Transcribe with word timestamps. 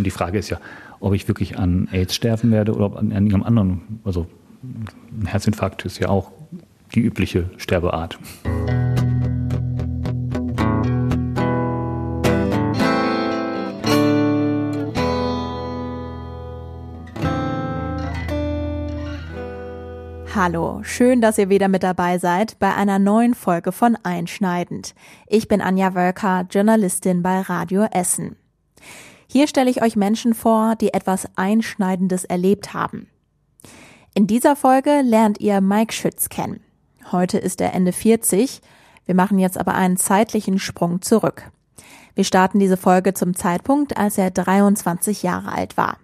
Und 0.00 0.04
die 0.04 0.10
Frage 0.10 0.38
ist 0.38 0.48
ja, 0.48 0.58
ob 0.98 1.12
ich 1.12 1.28
wirklich 1.28 1.58
an 1.58 1.86
AIDS 1.92 2.14
sterben 2.14 2.50
werde 2.52 2.72
oder 2.72 2.96
an, 2.96 3.12
an 3.12 3.26
irgendeinem 3.26 3.42
anderen. 3.42 4.00
Also 4.02 4.28
ein 4.62 5.26
Herzinfarkt 5.26 5.84
ist 5.84 5.98
ja 5.98 6.08
auch 6.08 6.32
die 6.94 7.00
übliche 7.00 7.50
Sterbeart. 7.58 8.18
Hallo, 20.34 20.80
schön, 20.82 21.20
dass 21.20 21.36
ihr 21.36 21.50
wieder 21.50 21.68
mit 21.68 21.82
dabei 21.82 22.16
seid 22.16 22.58
bei 22.58 22.74
einer 22.74 22.98
neuen 22.98 23.34
Folge 23.34 23.70
von 23.70 23.98
Einschneidend. 24.02 24.94
Ich 25.26 25.46
bin 25.46 25.60
Anja 25.60 25.94
Wölker, 25.94 26.46
Journalistin 26.50 27.22
bei 27.22 27.42
Radio 27.42 27.86
Essen. 27.92 28.39
Hier 29.32 29.46
stelle 29.46 29.70
ich 29.70 29.80
euch 29.80 29.94
Menschen 29.94 30.34
vor, 30.34 30.74
die 30.74 30.92
etwas 30.92 31.28
Einschneidendes 31.36 32.24
erlebt 32.24 32.74
haben. 32.74 33.06
In 34.12 34.26
dieser 34.26 34.56
Folge 34.56 35.02
lernt 35.02 35.40
ihr 35.40 35.60
Mike 35.60 35.92
Schütz 35.92 36.28
kennen. 36.30 36.58
Heute 37.12 37.38
ist 37.38 37.60
er 37.60 37.72
Ende 37.72 37.92
40. 37.92 38.60
Wir 39.06 39.14
machen 39.14 39.38
jetzt 39.38 39.56
aber 39.56 39.76
einen 39.76 39.96
zeitlichen 39.96 40.58
Sprung 40.58 41.00
zurück. 41.00 41.52
Wir 42.16 42.24
starten 42.24 42.58
diese 42.58 42.76
Folge 42.76 43.14
zum 43.14 43.36
Zeitpunkt, 43.36 43.96
als 43.96 44.18
er 44.18 44.32
23 44.32 45.22
Jahre 45.22 45.52
alt 45.52 45.76
war. 45.76 45.98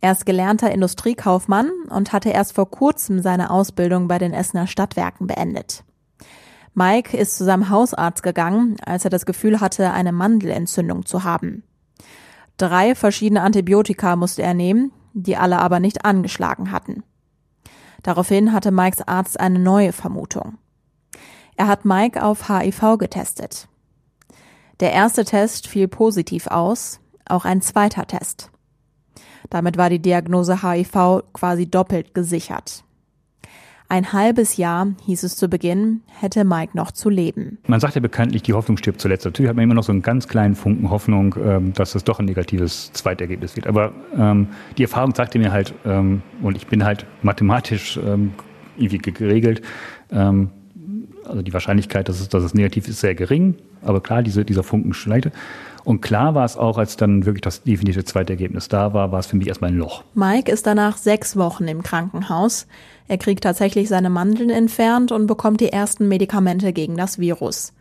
Er 0.00 0.12
ist 0.12 0.24
gelernter 0.24 0.70
Industriekaufmann 0.70 1.70
und 1.90 2.14
hatte 2.14 2.30
erst 2.30 2.54
vor 2.54 2.70
kurzem 2.70 3.20
seine 3.20 3.50
Ausbildung 3.50 4.08
bei 4.08 4.16
den 4.16 4.32
Essener 4.32 4.66
Stadtwerken 4.66 5.26
beendet. 5.26 5.84
Mike 6.72 7.14
ist 7.14 7.36
zu 7.36 7.44
seinem 7.44 7.68
Hausarzt 7.68 8.22
gegangen, 8.22 8.78
als 8.82 9.04
er 9.04 9.10
das 9.10 9.26
Gefühl 9.26 9.60
hatte, 9.60 9.90
eine 9.90 10.12
Mandelentzündung 10.12 11.04
zu 11.04 11.22
haben. 11.22 11.64
Drei 12.60 12.94
verschiedene 12.94 13.40
Antibiotika 13.40 14.16
musste 14.16 14.42
er 14.42 14.52
nehmen, 14.52 14.92
die 15.14 15.38
alle 15.38 15.60
aber 15.60 15.80
nicht 15.80 16.04
angeschlagen 16.04 16.72
hatten. 16.72 17.02
Daraufhin 18.02 18.52
hatte 18.52 18.70
Mikes 18.70 19.00
Arzt 19.00 19.40
eine 19.40 19.58
neue 19.58 19.94
Vermutung. 19.94 20.58
Er 21.56 21.68
hat 21.68 21.86
Mike 21.86 22.22
auf 22.22 22.50
HIV 22.50 22.98
getestet. 22.98 23.66
Der 24.80 24.92
erste 24.92 25.24
Test 25.24 25.68
fiel 25.68 25.88
positiv 25.88 26.48
aus, 26.48 27.00
auch 27.24 27.46
ein 27.46 27.62
zweiter 27.62 28.06
Test. 28.06 28.50
Damit 29.48 29.78
war 29.78 29.88
die 29.88 30.02
Diagnose 30.02 30.62
HIV 30.62 31.22
quasi 31.32 31.66
doppelt 31.66 32.12
gesichert. 32.12 32.84
Ein 33.90 34.12
halbes 34.12 34.56
Jahr, 34.56 34.86
hieß 35.04 35.24
es 35.24 35.34
zu 35.34 35.48
Beginn, 35.48 36.02
hätte 36.06 36.44
Mike 36.44 36.76
noch 36.76 36.92
zu 36.92 37.10
leben. 37.10 37.58
Man 37.66 37.80
sagt 37.80 37.96
ja 37.96 38.00
bekanntlich, 38.00 38.40
die 38.44 38.52
Hoffnung 38.52 38.76
stirbt 38.76 39.00
zuletzt. 39.00 39.24
Natürlich 39.24 39.48
hat 39.48 39.56
man 39.56 39.64
immer 39.64 39.74
noch 39.74 39.82
so 39.82 39.90
einen 39.90 40.02
ganz 40.02 40.28
kleinen 40.28 40.54
Funken 40.54 40.90
Hoffnung, 40.90 41.34
ähm, 41.44 41.72
dass 41.72 41.96
es 41.96 42.04
doch 42.04 42.20
ein 42.20 42.26
negatives 42.26 42.92
Zweitergebnis 42.92 43.56
wird. 43.56 43.66
Aber 43.66 43.92
ähm, 44.16 44.46
die 44.78 44.84
Erfahrung 44.84 45.12
sagte 45.12 45.40
mir 45.40 45.50
halt, 45.50 45.74
ähm, 45.84 46.22
und 46.40 46.56
ich 46.56 46.68
bin 46.68 46.84
halt 46.84 47.04
mathematisch 47.22 47.98
ähm, 47.98 48.32
irgendwie 48.76 48.98
geregelt, 48.98 49.62
ähm, 50.12 50.50
also 51.24 51.42
die 51.42 51.52
Wahrscheinlichkeit, 51.52 52.08
dass 52.08 52.20
es, 52.20 52.28
dass 52.28 52.44
es 52.44 52.54
negativ 52.54 52.86
ist, 52.86 53.00
sehr 53.00 53.16
gering. 53.16 53.56
Aber 53.82 54.00
klar, 54.00 54.22
diese, 54.22 54.44
dieser 54.44 54.62
Funken 54.62 54.94
schleitet. 54.94 55.34
Und 55.84 56.00
klar 56.02 56.34
war 56.34 56.44
es 56.44 56.56
auch, 56.56 56.78
als 56.78 56.96
dann 56.96 57.26
wirklich 57.26 57.42
das 57.42 57.62
definitive 57.62 58.04
zweite 58.04 58.32
Ergebnis 58.32 58.68
da 58.68 58.92
war, 58.92 59.12
war 59.12 59.20
es 59.20 59.26
für 59.26 59.36
mich 59.36 59.48
erstmal 59.48 59.70
ein 59.70 59.78
Loch. 59.78 60.04
Mike 60.14 60.50
ist 60.50 60.66
danach 60.66 60.96
sechs 60.96 61.36
Wochen 61.36 61.66
im 61.68 61.82
Krankenhaus. 61.82 62.66
Er 63.08 63.18
kriegt 63.18 63.44
tatsächlich 63.44 63.88
seine 63.88 64.10
Mandeln 64.10 64.50
entfernt 64.50 65.12
und 65.12 65.26
bekommt 65.26 65.60
die 65.60 65.72
ersten 65.72 66.08
Medikamente 66.08 66.72
gegen 66.72 66.96
das 66.96 67.18
Virus. 67.18 67.72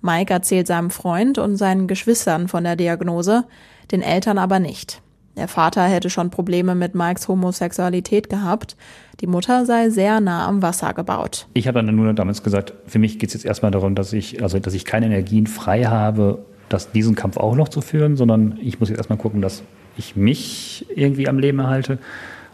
Mike 0.00 0.32
erzählt 0.32 0.66
seinem 0.66 0.90
Freund 0.90 1.38
und 1.38 1.56
seinen 1.56 1.88
Geschwistern 1.88 2.48
von 2.48 2.64
der 2.64 2.76
Diagnose, 2.76 3.44
den 3.90 4.02
Eltern 4.02 4.38
aber 4.38 4.60
nicht. 4.60 5.02
Der 5.36 5.48
Vater 5.48 5.84
hätte 5.84 6.10
schon 6.10 6.30
Probleme 6.30 6.74
mit 6.74 6.96
Mikes 6.96 7.28
Homosexualität 7.28 8.28
gehabt. 8.28 8.76
Die 9.20 9.28
Mutter 9.28 9.66
sei 9.66 9.88
sehr 9.88 10.20
nah 10.20 10.46
am 10.48 10.62
Wasser 10.62 10.92
gebaut. 10.94 11.46
Ich 11.54 11.68
habe 11.68 11.82
dann 11.82 11.94
nur 11.94 12.12
damals 12.12 12.42
gesagt, 12.42 12.74
für 12.86 12.98
mich 12.98 13.20
geht 13.20 13.28
es 13.28 13.34
jetzt 13.34 13.44
erstmal 13.44 13.70
darum, 13.70 13.94
dass 13.94 14.12
ich, 14.12 14.42
also 14.42 14.58
dass 14.58 14.74
ich 14.74 14.84
keine 14.84 15.06
Energien 15.06 15.46
frei 15.46 15.84
habe, 15.84 16.44
das, 16.68 16.92
diesen 16.92 17.14
Kampf 17.14 17.36
auch 17.36 17.56
noch 17.56 17.68
zu 17.68 17.80
führen, 17.80 18.16
sondern 18.16 18.58
ich 18.60 18.80
muss 18.80 18.88
jetzt 18.88 18.98
erstmal 18.98 19.18
gucken, 19.18 19.40
dass 19.40 19.62
ich 19.96 20.16
mich 20.16 20.86
irgendwie 20.94 21.28
am 21.28 21.38
Leben 21.38 21.58
erhalte. 21.58 21.98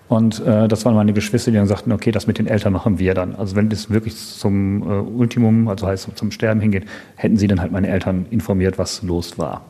Und 0.08 0.44
äh, 0.44 0.69
das 0.69 0.84
waren 0.84 0.94
meine 0.94 1.12
Geschwister, 1.12 1.50
die 1.50 1.56
dann 1.56 1.66
sagten, 1.66 1.91
okay, 1.92 2.10
das 2.10 2.26
mit 2.26 2.38
den 2.38 2.47
Eltern 2.47 2.72
machen 2.72 2.98
wir 2.98 3.14
dann. 3.14 3.34
Also 3.34 3.56
wenn 3.56 3.69
das 3.70 3.91
wirklich 3.91 4.16
zum 4.16 4.82
äh, 4.82 4.86
Ultimum, 4.86 5.69
also 5.69 5.86
heißt 5.86 6.08
zum 6.14 6.30
Sterben 6.30 6.60
hingeht, 6.60 6.84
hätten 7.16 7.36
sie 7.36 7.47
dann 7.47 7.60
halt 7.60 7.72
meine 7.72 7.88
Eltern 7.88 8.26
informiert, 8.30 8.78
was 8.78 9.03
los 9.03 9.38
war. 9.38 9.62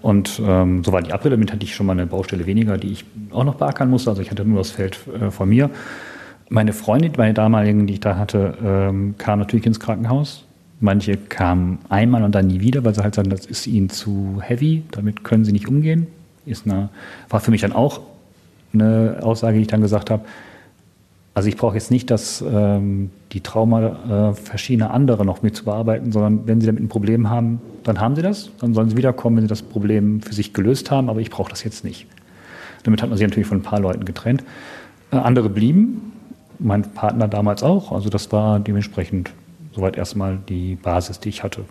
Und 0.00 0.40
ähm, 0.44 0.84
so 0.84 0.92
war 0.92 1.02
die 1.02 1.12
April, 1.12 1.32
damit 1.32 1.52
hatte 1.52 1.64
ich 1.64 1.74
schon 1.74 1.86
mal 1.86 1.92
eine 1.92 2.06
Baustelle 2.06 2.46
weniger, 2.46 2.78
die 2.78 2.92
ich 2.92 3.04
auch 3.32 3.44
noch 3.44 3.56
beackern 3.56 3.90
musste. 3.90 4.10
Also 4.10 4.22
ich 4.22 4.30
hatte 4.30 4.44
nur 4.44 4.58
das 4.58 4.70
Feld 4.70 5.00
äh, 5.20 5.30
von 5.30 5.48
mir. 5.48 5.70
Meine 6.48 6.72
Freundin, 6.72 7.12
meine 7.16 7.34
damaligen, 7.34 7.88
die 7.88 7.94
ich 7.94 8.00
da 8.00 8.16
hatte, 8.16 8.56
ähm, 8.64 9.16
kam 9.18 9.40
natürlich 9.40 9.66
ins 9.66 9.80
Krankenhaus. 9.80 10.45
Manche 10.78 11.16
kamen 11.16 11.78
einmal 11.88 12.22
und 12.22 12.34
dann 12.34 12.48
nie 12.48 12.60
wieder, 12.60 12.84
weil 12.84 12.94
sie 12.94 13.02
halt 13.02 13.14
sagen, 13.14 13.30
das 13.30 13.46
ist 13.46 13.66
ihnen 13.66 13.88
zu 13.88 14.40
heavy, 14.42 14.82
damit 14.90 15.24
können 15.24 15.44
sie 15.44 15.52
nicht 15.52 15.68
umgehen. 15.68 16.06
Ist 16.44 16.66
eine, 16.66 16.90
war 17.28 17.40
für 17.40 17.50
mich 17.50 17.62
dann 17.62 17.72
auch 17.72 18.00
eine 18.74 19.18
Aussage, 19.22 19.56
die 19.56 19.62
ich 19.62 19.68
dann 19.68 19.80
gesagt 19.80 20.10
habe. 20.10 20.24
Also 21.34 21.48
ich 21.48 21.56
brauche 21.56 21.74
jetzt 21.74 21.90
nicht, 21.90 22.10
dass 22.10 22.42
ähm, 22.46 23.10
die 23.32 23.40
Trauma 23.42 24.30
äh, 24.30 24.34
verschiedener 24.34 24.92
andere 24.92 25.24
noch 25.24 25.42
mit 25.42 25.56
zu 25.56 25.64
bearbeiten, 25.64 26.12
sondern 26.12 26.46
wenn 26.46 26.60
sie 26.60 26.66
damit 26.66 26.82
ein 26.82 26.88
Problem 26.88 27.28
haben, 27.28 27.60
dann 27.84 28.00
haben 28.00 28.16
sie 28.16 28.22
das. 28.22 28.50
Dann 28.60 28.74
sollen 28.74 28.88
sie 28.88 28.96
wiederkommen, 28.96 29.36
wenn 29.36 29.44
sie 29.44 29.48
das 29.48 29.62
Problem 29.62 30.22
für 30.22 30.32
sich 30.34 30.54
gelöst 30.54 30.90
haben, 30.90 31.10
aber 31.10 31.20
ich 31.20 31.30
brauche 31.30 31.50
das 31.50 31.64
jetzt 31.64 31.84
nicht. 31.84 32.06
Damit 32.84 33.02
hat 33.02 33.08
man 33.08 33.18
sich 33.18 33.26
natürlich 33.26 33.48
von 33.48 33.58
ein 33.58 33.62
paar 33.62 33.80
Leuten 33.80 34.04
getrennt. 34.04 34.44
Äh, 35.10 35.16
andere 35.16 35.48
blieben, 35.48 36.12
mein 36.58 36.82
Partner 36.82 37.28
damals 37.28 37.62
auch. 37.62 37.92
Also 37.92 38.08
das 38.08 38.30
war 38.32 38.60
dementsprechend 38.60 39.30
Soweit 39.76 39.98
erstmal 39.98 40.38
die 40.38 40.76
Basis, 40.76 41.20
die 41.20 41.28
ich 41.28 41.42
hatte. 41.42 41.66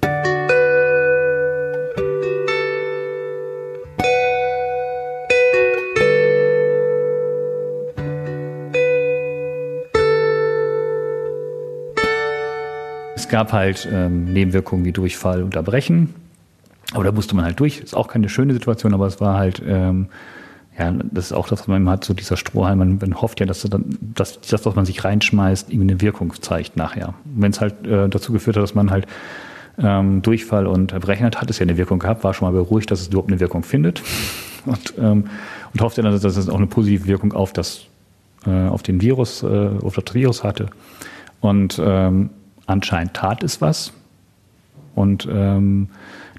Es 13.16 13.28
gab 13.28 13.52
halt 13.52 13.90
ähm, 13.92 14.26
Nebenwirkungen 14.26 14.86
wie 14.86 14.92
Durchfall 14.92 15.42
und 15.42 15.56
Erbrechen. 15.56 16.14
Aber 16.94 17.06
da 17.06 17.12
musste 17.12 17.36
man 17.36 17.44
halt 17.44 17.60
durch. 17.60 17.80
Ist 17.80 17.96
auch 17.96 18.08
keine 18.08 18.30
schöne 18.30 18.54
Situation, 18.54 18.94
aber 18.94 19.08
es 19.08 19.20
war 19.20 19.40
halt 19.40 19.64
ähm, 19.66 20.10
ja, 20.78 20.92
das 20.92 21.28
ist 21.28 21.32
auch 21.32 21.48
das, 21.48 21.62
was 21.62 21.68
man 21.68 21.88
hat, 21.90 22.04
so 22.04 22.14
dieser 22.14 22.36
Strohhalm. 22.36 22.80
Man, 22.80 22.98
man 22.98 23.22
hofft 23.22 23.40
ja, 23.40 23.46
dass, 23.46 23.62
dann, 23.62 23.98
dass 24.02 24.42
das, 24.42 24.66
was 24.66 24.76
man 24.76 24.86
sich 24.86 25.04
reinschmeißt, 25.04 25.70
irgendwie 25.70 25.92
eine 25.92 26.02
Wirkung 26.02 26.34
zeigt 26.42 26.76
nachher. 26.76 27.14
Wenn 27.24 27.52
es 27.52 27.62
halt 27.62 27.88
äh, 27.88 28.10
dazu 28.10 28.34
geführt 28.34 28.58
hat, 28.58 28.64
dass 28.64 28.76
man 28.76 28.92
halt 28.92 29.08
ähm, 29.78 30.22
Durchfall 30.22 30.68
und 30.68 30.92
Erbrechen 30.92 31.26
hat, 31.26 31.42
hat 31.42 31.50
es 31.50 31.60
ja 31.60 31.64
eine 31.64 31.78
Wirkung 31.78 32.00
gehabt, 32.00 32.24
war 32.24 32.34
schon 32.34 32.52
mal 32.52 32.58
beruhigt, 32.58 32.92
dass 32.92 33.02
es 33.02 33.08
überhaupt 33.08 33.30
eine 33.30 33.40
Wirkung 33.40 33.64
findet. 33.64 34.02
Und, 34.66 34.96
ähm, 34.98 35.26
und 35.74 35.82
hofft 35.82 35.98
ja 35.98 36.02
dann, 36.02 36.20
dass 36.20 36.24
es 36.24 36.50
auch 36.50 36.58
eine 36.58 36.66
positive 36.66 37.06
Wirkung 37.06 37.34
auf 37.34 37.54
das, 37.54 37.86
äh, 38.48 38.68
auf 38.68 38.82
den 38.82 39.00
Virus, 39.00 39.44
äh, 39.44 39.70
auf 39.84 39.94
das 39.94 40.16
Virus 40.16 40.44
hatte. 40.44 40.72
Und 41.40 41.80
ähm, 41.80 42.32
anscheinend 42.66 43.14
tat 43.14 43.44
es 43.44 43.62
was. 43.62 43.94
Und 44.96 45.28
ähm, 45.32 45.90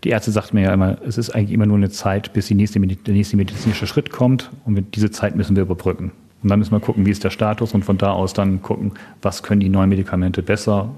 die 0.05 0.11
Ärzte 0.11 0.31
sagten 0.31 0.57
mir 0.57 0.65
ja 0.65 0.75
immer, 0.75 0.99
es 1.07 1.19
ist 1.19 1.31
eigentlich 1.31 1.53
immer 1.53 1.67
nur 1.67 1.77
eine 1.77 1.91
Zeit, 1.91 2.33
bis 2.33 2.51
nächste, 2.51 2.81
der 2.81 3.15
nächste 3.15 3.37
medizinische 3.37 3.87
Schritt 3.87 4.11
kommt 4.11 4.51
und 4.65 4.95
diese 4.95 5.11
Zeit 5.11 5.37
müssen 5.37 5.57
wir 5.57 5.63
überbrücken. 5.63 6.13
Und 6.43 6.51
dann 6.51 6.59
müssen 6.59 6.73
wir 6.73 6.81
gucken, 6.81 7.07
wie 7.07 7.11
ist 7.11 7.25
der 7.25 7.31
Status 7.31 7.73
und 7.73 7.85
von 7.85 7.99
da 7.99 8.13
aus 8.13 8.35
dann 8.35 8.63
gucken, 8.63 8.93
was 9.23 9.43
können 9.43 9.61
die 9.61 9.69
neuen 9.69 9.89
Medikamente 9.89 10.43
besser 10.43 10.91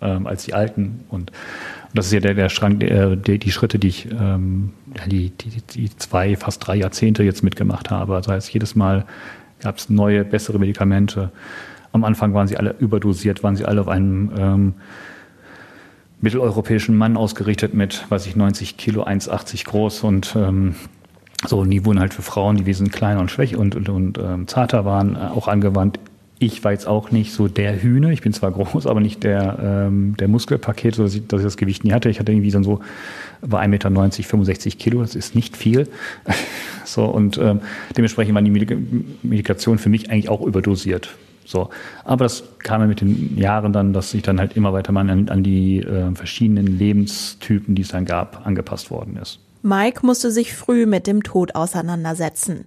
ähm, 0.00 0.26
als 0.26 0.44
die 0.44 0.54
alten. 0.54 1.04
Und, 1.08 1.30
und, 1.30 1.32
das 1.94 2.06
ist 2.06 2.12
ja 2.12 2.20
der, 2.20 2.34
der 2.34 2.48
Schrank, 2.48 2.80
der, 2.80 3.16
der, 3.16 3.38
die 3.38 3.50
Schritte, 3.50 3.78
die 3.78 3.88
ich 3.88 4.08
ähm, 4.10 4.72
die, 5.06 5.30
die, 5.30 5.62
die 5.74 5.96
zwei, 5.96 6.36
fast 6.36 6.66
drei 6.66 6.76
Jahrzehnte 6.76 7.22
jetzt 7.22 7.42
mitgemacht 7.42 7.90
habe. 7.90 8.14
Also 8.14 8.32
heißt, 8.32 8.52
jedes 8.52 8.74
Mal 8.74 9.04
gab 9.60 9.78
es 9.78 9.88
neue, 9.88 10.24
bessere 10.24 10.58
Medikamente. 10.58 11.30
Am 11.92 12.04
Anfang 12.04 12.34
waren 12.34 12.46
sie 12.46 12.56
alle 12.56 12.74
überdosiert, 12.78 13.42
waren 13.42 13.56
sie 13.56 13.64
alle 13.64 13.80
auf 13.80 13.88
einem 13.88 14.30
ähm, 14.38 14.74
mitteleuropäischen 16.20 16.96
Mann 16.96 17.16
ausgerichtet 17.16 17.74
mit, 17.74 18.04
weiß 18.10 18.26
ich, 18.26 18.36
90 18.36 18.76
Kilo, 18.76 19.04
1,80 19.04 19.66
groß 19.66 20.02
und 20.02 20.34
ähm, 20.36 20.74
so, 21.46 21.60
und 21.60 21.70
die 21.70 21.84
wurden 21.84 22.00
halt 22.00 22.14
für 22.14 22.22
Frauen, 22.22 22.56
die 22.56 22.66
wesentlich 22.66 22.94
kleiner 22.94 23.20
und 23.20 23.30
schwächer 23.30 23.58
und, 23.58 23.76
und, 23.76 23.88
und 23.88 24.18
ähm, 24.18 24.48
zarter 24.48 24.84
waren, 24.84 25.16
äh, 25.16 25.18
auch 25.18 25.48
angewandt. 25.48 26.00
Ich 26.38 26.64
war 26.64 26.72
jetzt 26.72 26.86
auch 26.86 27.10
nicht 27.10 27.32
so 27.32 27.48
der 27.48 27.82
Hühne. 27.82 28.12
Ich 28.12 28.22
bin 28.22 28.32
zwar 28.32 28.50
groß, 28.52 28.86
aber 28.86 29.00
nicht 29.00 29.22
der, 29.22 29.58
ähm, 29.62 30.16
der 30.16 30.28
Muskelpaket, 30.28 30.94
so 30.94 31.02
dass 31.02 31.14
ich, 31.14 31.26
dass 31.26 31.40
ich 31.40 31.46
das 31.46 31.56
Gewicht 31.56 31.84
nie 31.84 31.92
hatte. 31.92 32.08
Ich 32.08 32.18
hatte 32.18 32.32
irgendwie 32.32 32.50
so, 32.50 32.62
so 32.62 32.80
war 33.42 33.62
1,90 33.62 33.68
Meter, 33.68 33.90
65 33.90 34.78
Kilo. 34.78 35.02
Das 35.02 35.14
ist 35.14 35.34
nicht 35.34 35.56
viel. 35.56 35.88
so, 36.84 37.04
und 37.04 37.38
ähm, 37.38 37.60
dementsprechend 37.96 38.34
waren 38.34 38.44
die 38.44 38.78
Medikation 39.22 39.78
für 39.78 39.90
mich 39.90 40.10
eigentlich 40.10 40.30
auch 40.30 40.40
überdosiert. 40.40 41.14
So. 41.46 41.70
Aber 42.04 42.24
das 42.24 42.44
kam 42.58 42.80
ja 42.80 42.86
mit 42.86 43.00
den 43.00 43.38
Jahren 43.38 43.72
dann, 43.72 43.92
dass 43.92 44.10
sich 44.10 44.22
dann 44.22 44.38
halt 44.38 44.56
immer 44.56 44.72
weiter 44.72 44.92
mal 44.92 45.08
an, 45.08 45.28
an 45.28 45.42
die 45.42 45.78
äh, 45.80 46.14
verschiedenen 46.14 46.66
Lebenstypen, 46.66 47.74
die 47.74 47.82
es 47.82 47.88
dann 47.88 48.04
gab, 48.04 48.46
angepasst 48.46 48.90
worden 48.90 49.16
ist. 49.16 49.40
Mike 49.62 50.04
musste 50.04 50.30
sich 50.30 50.54
früh 50.54 50.86
mit 50.86 51.06
dem 51.06 51.22
Tod 51.22 51.54
auseinandersetzen. 51.54 52.66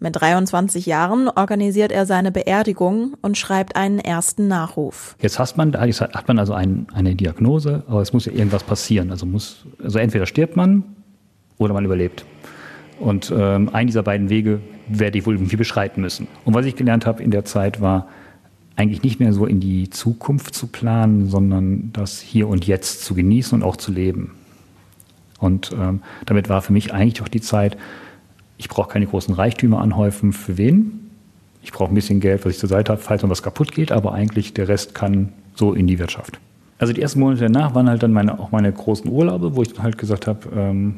Mit 0.00 0.20
23 0.20 0.84
Jahren 0.86 1.28
organisiert 1.28 1.92
er 1.92 2.04
seine 2.04 2.32
Beerdigung 2.32 3.14
und 3.22 3.38
schreibt 3.38 3.76
einen 3.76 4.00
ersten 4.00 4.48
Nachruf. 4.48 5.16
Jetzt 5.20 5.38
hat 5.38 5.56
man, 5.56 5.72
hat 5.72 6.28
man 6.28 6.38
also 6.38 6.52
ein, 6.52 6.86
eine 6.92 7.14
Diagnose, 7.14 7.84
aber 7.86 8.02
es 8.02 8.12
muss 8.12 8.26
ja 8.26 8.32
irgendwas 8.32 8.64
passieren. 8.64 9.10
Also, 9.10 9.24
muss, 9.24 9.64
also 9.82 9.98
entweder 9.98 10.26
stirbt 10.26 10.56
man 10.56 10.82
oder 11.58 11.72
man 11.72 11.84
überlebt. 11.84 12.26
Und 13.00 13.32
ähm, 13.34 13.70
einen 13.72 13.86
dieser 13.86 14.02
beiden 14.02 14.28
Wege 14.28 14.60
werde 14.88 15.18
ich 15.18 15.26
wohl 15.26 15.34
irgendwie 15.34 15.56
beschreiten 15.56 16.00
müssen. 16.00 16.26
Und 16.44 16.54
was 16.54 16.66
ich 16.66 16.76
gelernt 16.76 17.06
habe 17.06 17.22
in 17.22 17.30
der 17.30 17.44
Zeit 17.44 17.80
war, 17.80 18.08
eigentlich 18.76 19.02
nicht 19.02 19.20
mehr 19.20 19.32
so 19.32 19.46
in 19.46 19.60
die 19.60 19.90
Zukunft 19.90 20.54
zu 20.54 20.66
planen, 20.66 21.28
sondern 21.28 21.90
das 21.92 22.20
Hier 22.20 22.48
und 22.48 22.66
Jetzt 22.66 23.04
zu 23.04 23.14
genießen 23.14 23.60
und 23.60 23.66
auch 23.66 23.76
zu 23.76 23.92
leben. 23.92 24.32
Und 25.38 25.72
ähm, 25.78 26.00
damit 26.26 26.48
war 26.48 26.62
für 26.62 26.72
mich 26.72 26.92
eigentlich 26.92 27.22
auch 27.22 27.28
die 27.28 27.40
Zeit, 27.40 27.76
ich 28.56 28.68
brauche 28.68 28.90
keine 28.90 29.06
großen 29.06 29.34
Reichtümer 29.34 29.80
anhäufen. 29.80 30.32
Für 30.32 30.56
wen? 30.56 31.10
Ich 31.62 31.72
brauche 31.72 31.90
ein 31.90 31.94
bisschen 31.94 32.20
Geld, 32.20 32.44
was 32.44 32.52
ich 32.52 32.58
zur 32.58 32.68
Seite 32.68 32.92
habe, 32.92 33.00
falls 33.00 33.22
mal 33.22 33.30
was 33.30 33.42
kaputt 33.42 33.72
geht, 33.72 33.92
aber 33.92 34.12
eigentlich 34.12 34.54
der 34.54 34.68
Rest 34.68 34.94
kann 34.94 35.32
so 35.54 35.72
in 35.72 35.86
die 35.86 35.98
Wirtschaft. 35.98 36.38
Also 36.78 36.92
die 36.92 37.00
ersten 37.00 37.20
Monate 37.20 37.42
danach 37.42 37.74
waren 37.74 37.88
halt 37.88 38.02
dann 38.02 38.12
meine, 38.12 38.38
auch 38.38 38.50
meine 38.50 38.72
großen 38.72 39.10
Urlaube, 39.10 39.56
wo 39.56 39.62
ich 39.62 39.72
dann 39.72 39.82
halt 39.82 39.98
gesagt 39.98 40.26
habe, 40.26 40.48
ähm, 40.54 40.96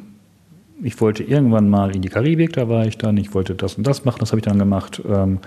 ich 0.82 1.00
wollte 1.00 1.22
irgendwann 1.22 1.68
mal 1.68 1.94
in 1.94 2.02
die 2.02 2.08
Karibik, 2.08 2.52
da 2.52 2.68
war 2.68 2.86
ich 2.86 2.98
dann, 2.98 3.16
ich 3.16 3.34
wollte 3.34 3.54
das 3.54 3.74
und 3.74 3.86
das 3.86 4.04
machen, 4.04 4.18
das 4.20 4.30
habe 4.30 4.40
ich 4.40 4.44
dann 4.44 4.58
gemacht. 4.58 5.02
Ähm, 5.08 5.38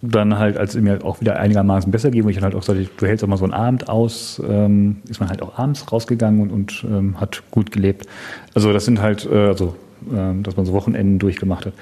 dann 0.00 0.38
halt, 0.38 0.56
als 0.56 0.76
es 0.76 0.80
mir 0.80 1.04
auch 1.04 1.20
wieder 1.20 1.40
einigermaßen 1.40 1.90
besser 1.90 2.10
ging, 2.10 2.24
wo 2.24 2.28
ich 2.28 2.36
dann 2.36 2.44
halt 2.44 2.54
auch 2.54 2.62
sagte, 2.62 2.88
du 2.96 3.06
hältst 3.06 3.24
auch 3.24 3.28
mal 3.28 3.36
so 3.36 3.44
einen 3.44 3.52
Abend 3.52 3.88
aus, 3.88 4.40
ähm, 4.48 4.98
ist 5.08 5.18
man 5.18 5.28
halt 5.28 5.42
auch 5.42 5.58
abends 5.58 5.90
rausgegangen 5.90 6.40
und, 6.40 6.52
und 6.52 6.86
ähm, 6.88 7.20
hat 7.20 7.42
gut 7.50 7.72
gelebt. 7.72 8.06
Also 8.54 8.72
das 8.72 8.84
sind 8.84 9.00
halt, 9.02 9.26
äh, 9.26 9.48
also 9.48 9.74
äh, 10.12 10.40
dass 10.42 10.56
man 10.56 10.66
so 10.66 10.72
Wochenenden 10.72 11.18
durchgemacht 11.18 11.66
hat. 11.66 11.72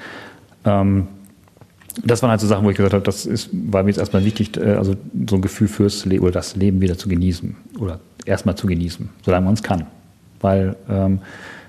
Ähm, 0.65 1.07
das 2.03 2.21
waren 2.21 2.31
halt 2.31 2.41
so 2.41 2.47
Sachen, 2.47 2.65
wo 2.65 2.69
ich 2.69 2.77
gesagt 2.77 2.93
habe, 2.93 3.03
das 3.03 3.25
ist, 3.25 3.49
war 3.51 3.83
mir 3.83 3.89
jetzt 3.89 3.99
erstmal 3.99 4.25
wichtig, 4.25 4.57
äh, 4.57 4.73
also 4.73 4.95
so 5.29 5.35
ein 5.35 5.41
Gefühl 5.41 5.67
fürs 5.67 6.05
Leben 6.05 6.23
oder 6.23 6.33
das 6.33 6.55
Leben 6.55 6.81
wieder 6.81 6.97
zu 6.97 7.09
genießen 7.09 7.55
oder 7.79 7.99
erstmal 8.25 8.55
zu 8.55 8.65
genießen, 8.65 9.09
solange 9.23 9.45
man 9.45 9.53
es 9.53 9.61
kann. 9.61 9.85
Weil 10.41 10.75
ähm, 10.89 11.19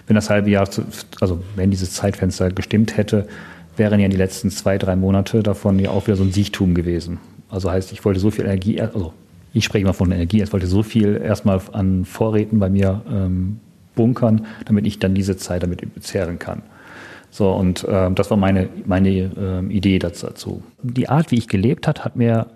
wenn 0.08 0.14
das 0.14 0.30
halbe 0.30 0.50
Jahr, 0.50 0.68
zu, 0.68 0.82
also 1.20 1.42
wenn 1.54 1.70
dieses 1.70 1.92
Zeitfenster 1.92 2.50
gestimmt 2.50 2.96
hätte, 2.96 3.28
wären 3.76 4.00
ja 4.00 4.08
die 4.08 4.16
letzten 4.16 4.50
zwei, 4.50 4.76
drei 4.78 4.96
Monate 4.96 5.42
davon 5.42 5.78
ja 5.78 5.90
auch 5.90 6.06
wieder 6.06 6.16
so 6.16 6.24
ein 6.24 6.32
Siechtum 6.32 6.74
gewesen. 6.74 7.18
Also 7.48 7.70
heißt, 7.70 7.92
ich 7.92 8.04
wollte 8.04 8.18
so 8.18 8.30
viel 8.30 8.44
Energie, 8.44 8.80
also 8.80 9.12
ich 9.52 9.64
spreche 9.64 9.84
mal 9.84 9.92
von 9.92 10.10
Energie, 10.10 10.42
ich 10.42 10.52
wollte 10.52 10.66
so 10.66 10.82
viel 10.82 11.20
erstmal 11.22 11.60
an 11.72 12.04
Vorräten 12.04 12.58
bei 12.58 12.68
mir 12.68 13.02
ähm, 13.10 13.60
bunkern, 13.94 14.46
damit 14.64 14.86
ich 14.86 14.98
dann 14.98 15.14
diese 15.14 15.36
Zeit 15.36 15.62
damit 15.62 15.94
bezehren 15.94 16.38
kann. 16.38 16.62
So, 17.30 17.52
und 17.52 17.84
äh, 17.84 18.10
das 18.10 18.30
war 18.30 18.36
meine, 18.36 18.68
meine 18.86 19.10
äh, 19.10 19.72
Idee 19.72 19.98
dazu. 19.98 20.62
Die 20.82 21.08
Art, 21.08 21.30
wie 21.30 21.36
ich 21.36 21.48
gelebt 21.48 21.86
hat, 21.86 22.04
hat 22.04 22.16
mir 22.16 22.46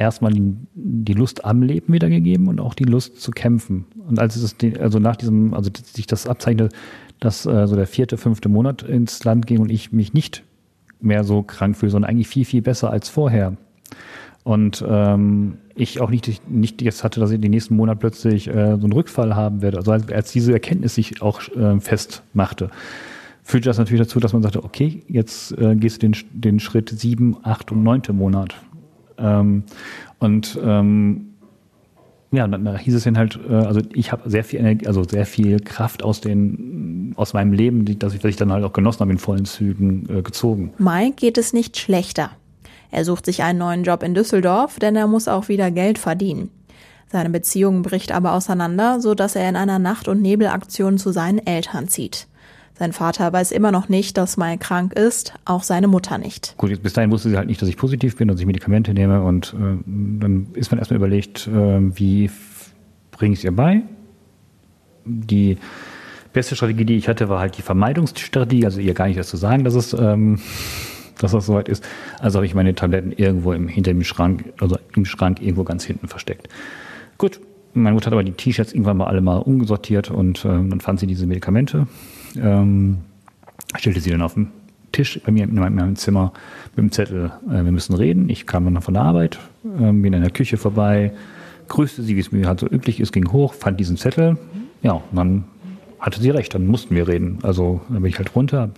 erstmal 0.00 0.32
die, 0.32 0.54
die 0.74 1.12
Lust 1.12 1.44
am 1.44 1.62
Leben 1.62 1.92
wiedergegeben 1.92 2.48
und 2.48 2.58
auch 2.58 2.74
die 2.74 2.84
Lust 2.84 3.20
zu 3.20 3.30
kämpfen. 3.30 3.84
Und 4.08 4.18
als 4.18 4.34
es 4.34 4.56
also 4.80 4.98
nach 4.98 5.16
diesem, 5.16 5.52
also 5.52 5.70
sich 5.84 6.06
das 6.06 6.26
abzeichnete, 6.26 6.74
dass 7.20 7.44
äh, 7.44 7.66
so 7.66 7.76
der 7.76 7.86
vierte, 7.86 8.16
fünfte 8.16 8.48
Monat 8.48 8.82
ins 8.82 9.22
Land 9.24 9.46
ging 9.46 9.60
und 9.60 9.70
ich 9.70 9.92
mich 9.92 10.14
nicht 10.14 10.42
mehr 11.00 11.22
so 11.22 11.42
krank 11.42 11.76
fühle, 11.76 11.92
sondern 11.92 12.10
eigentlich 12.10 12.28
viel, 12.28 12.46
viel 12.46 12.62
besser 12.62 12.90
als 12.90 13.10
vorher. 13.10 13.56
Und 14.42 14.82
ähm, 14.88 15.58
ich 15.74 16.00
auch 16.00 16.08
nicht, 16.08 16.50
nicht 16.50 16.80
jetzt 16.80 17.04
hatte, 17.04 17.20
dass 17.20 17.30
ich 17.30 17.38
den 17.38 17.50
nächsten 17.50 17.76
Monat 17.76 18.00
plötzlich 18.00 18.48
äh, 18.48 18.76
so 18.78 18.84
einen 18.84 18.92
Rückfall 18.92 19.36
haben 19.36 19.60
werde. 19.60 19.76
Also 19.76 19.92
als, 19.92 20.10
als 20.10 20.32
diese 20.32 20.54
Erkenntnis 20.54 20.94
sich 20.94 21.20
auch 21.20 21.46
äh, 21.48 21.78
festmachte, 21.78 22.70
führte 23.42 23.68
das 23.68 23.76
natürlich 23.76 24.06
dazu, 24.06 24.18
dass 24.18 24.32
man 24.32 24.42
sagte, 24.42 24.64
okay, 24.64 25.02
jetzt 25.08 25.52
äh, 25.58 25.76
gehst 25.76 26.02
du 26.02 26.08
den, 26.08 26.16
den 26.32 26.58
Schritt 26.58 26.88
sieben, 26.88 27.36
acht 27.42 27.70
und 27.70 27.82
neunte 27.82 28.14
Monat. 28.14 28.54
Ähm, 29.20 29.64
und 30.18 30.58
ähm, 30.62 31.26
ja, 32.32 32.46
dann, 32.46 32.78
hieß 32.78 32.94
es 32.94 33.04
dann 33.04 33.18
halt, 33.18 33.38
äh, 33.48 33.54
also 33.54 33.80
ich 33.92 34.12
habe 34.12 34.28
sehr 34.30 34.44
viel 34.44 34.60
Energie, 34.60 34.86
also 34.86 35.02
sehr 35.02 35.26
viel 35.26 35.58
Kraft 35.60 36.02
aus 36.02 36.20
den 36.20 37.12
aus 37.16 37.32
meinem 37.32 37.52
Leben, 37.52 37.84
die, 37.84 37.98
dass 37.98 38.14
ich, 38.14 38.20
dass 38.20 38.30
ich 38.30 38.36
dann 38.36 38.52
halt 38.52 38.64
auch 38.64 38.72
genossen 38.72 39.00
habe, 39.00 39.10
in 39.10 39.18
vollen 39.18 39.44
Zügen 39.44 40.08
äh, 40.08 40.22
gezogen. 40.22 40.72
Mike 40.78 41.16
geht 41.16 41.38
es 41.38 41.52
nicht 41.52 41.76
schlechter. 41.76 42.30
Er 42.92 43.04
sucht 43.04 43.26
sich 43.26 43.42
einen 43.42 43.58
neuen 43.58 43.84
Job 43.84 44.02
in 44.02 44.14
Düsseldorf, 44.14 44.78
denn 44.78 44.96
er 44.96 45.06
muss 45.06 45.28
auch 45.28 45.48
wieder 45.48 45.70
Geld 45.70 45.98
verdienen. 45.98 46.50
Seine 47.10 47.30
Beziehung 47.30 47.82
bricht 47.82 48.12
aber 48.12 48.32
auseinander, 48.32 49.00
so 49.00 49.14
dass 49.14 49.34
er 49.34 49.48
in 49.48 49.56
einer 49.56 49.80
Nacht- 49.80 50.06
und 50.06 50.22
Nebelaktion 50.22 50.98
zu 50.98 51.10
seinen 51.10 51.44
Eltern 51.44 51.88
zieht. 51.88 52.28
Sein 52.80 52.94
Vater 52.94 53.30
weiß 53.30 53.52
immer 53.52 53.72
noch 53.72 53.90
nicht, 53.90 54.16
dass 54.16 54.38
Mike 54.38 54.64
krank 54.64 54.94
ist, 54.94 55.34
auch 55.44 55.64
seine 55.64 55.86
Mutter 55.86 56.16
nicht. 56.16 56.54
Gut, 56.56 56.82
bis 56.82 56.94
dahin 56.94 57.10
wusste 57.10 57.28
sie 57.28 57.36
halt 57.36 57.46
nicht, 57.46 57.60
dass 57.60 57.68
ich 57.68 57.76
positiv 57.76 58.16
bin, 58.16 58.26
dass 58.26 58.40
ich 58.40 58.46
Medikamente 58.46 58.94
nehme 58.94 59.22
und 59.22 59.52
äh, 59.52 59.76
dann 59.84 60.46
ist 60.54 60.70
man 60.70 60.78
erstmal 60.78 60.96
überlegt, 60.96 61.46
äh, 61.46 61.50
wie 61.52 62.30
bringe 63.10 63.34
ich 63.34 63.40
es 63.40 63.44
ihr 63.44 63.54
bei? 63.54 63.82
Die 65.04 65.58
beste 66.32 66.56
Strategie, 66.56 66.86
die 66.86 66.96
ich 66.96 67.06
hatte, 67.06 67.28
war 67.28 67.38
halt 67.38 67.58
die 67.58 67.62
Vermeidungsstrategie, 67.62 68.64
also 68.64 68.80
ihr 68.80 68.94
gar 68.94 69.08
nicht 69.08 69.18
erst 69.18 69.28
zu 69.28 69.36
sagen, 69.36 69.62
dass 69.62 69.74
es 69.74 69.92
ähm, 69.92 70.40
dass 71.18 71.32
das 71.32 71.44
soweit 71.44 71.68
ist. 71.68 71.86
Also 72.18 72.38
habe 72.38 72.46
ich 72.46 72.54
meine 72.54 72.74
Tabletten 72.74 73.12
irgendwo 73.12 73.52
im, 73.52 73.68
hinter 73.68 73.92
dem 73.92 74.04
Schrank, 74.04 74.54
also 74.58 74.78
im 74.96 75.04
Schrank 75.04 75.42
irgendwo 75.42 75.64
ganz 75.64 75.84
hinten 75.84 76.08
versteckt. 76.08 76.48
Gut, 77.18 77.40
meine 77.74 77.92
Mutter 77.92 78.06
hat 78.06 78.14
aber 78.14 78.24
die 78.24 78.32
T-Shirts 78.32 78.72
irgendwann 78.72 78.96
mal 78.96 79.06
alle 79.06 79.20
mal 79.20 79.36
umgesortiert 79.36 80.10
und 80.10 80.46
ähm, 80.46 80.70
dann 80.70 80.80
fand 80.80 80.98
sie 80.98 81.06
diese 81.06 81.26
Medikamente, 81.26 81.86
ähm, 82.36 82.98
stellte 83.76 84.00
sie 84.00 84.10
dann 84.10 84.22
auf 84.22 84.34
den 84.34 84.48
Tisch 84.92 85.20
bei 85.24 85.32
mir 85.32 85.44
in 85.44 85.54
meinem, 85.54 85.78
in 85.78 85.84
meinem 85.84 85.96
Zimmer 85.96 86.32
mit 86.74 86.78
dem 86.78 86.92
Zettel, 86.92 87.32
äh, 87.48 87.64
wir 87.64 87.72
müssen 87.72 87.94
reden. 87.94 88.28
Ich 88.28 88.46
kam 88.46 88.64
dann 88.64 88.82
von 88.82 88.94
der 88.94 89.04
Arbeit, 89.04 89.38
äh, 89.64 89.92
bin 89.92 90.12
in 90.12 90.22
der 90.22 90.30
Küche 90.30 90.56
vorbei, 90.56 91.12
grüßte 91.68 92.02
sie, 92.02 92.16
wie 92.16 92.20
es 92.20 92.32
mir 92.32 92.46
halt 92.46 92.60
so 92.60 92.66
üblich 92.66 93.00
ist, 93.00 93.12
ging 93.12 93.30
hoch, 93.32 93.54
fand 93.54 93.78
diesen 93.78 93.96
Zettel. 93.96 94.36
Ja, 94.82 94.92
und 94.92 95.16
dann 95.16 95.44
hatte 95.98 96.20
sie 96.20 96.30
recht, 96.30 96.54
dann 96.54 96.66
mussten 96.66 96.94
wir 96.94 97.06
reden. 97.06 97.38
Also 97.42 97.80
dann 97.88 98.02
bin 98.02 98.10
ich 98.10 98.18
halt 98.18 98.34
runter, 98.34 98.70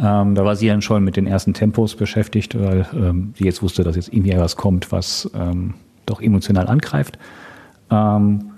ähm, 0.00 0.34
da 0.34 0.44
war 0.44 0.54
sie 0.54 0.68
dann 0.68 0.80
schon 0.80 1.02
mit 1.02 1.16
den 1.16 1.26
ersten 1.26 1.54
Tempos 1.54 1.96
beschäftigt, 1.96 2.58
weil 2.58 2.86
ähm, 2.94 3.34
sie 3.36 3.44
jetzt 3.44 3.62
wusste, 3.62 3.82
dass 3.82 3.96
jetzt 3.96 4.12
irgendwie 4.12 4.30
etwas 4.30 4.56
kommt, 4.56 4.92
was 4.92 5.28
ähm, 5.34 5.74
doch 6.06 6.20
emotional 6.20 6.68
angreift. 6.68 7.18
Ähm, 7.90 8.52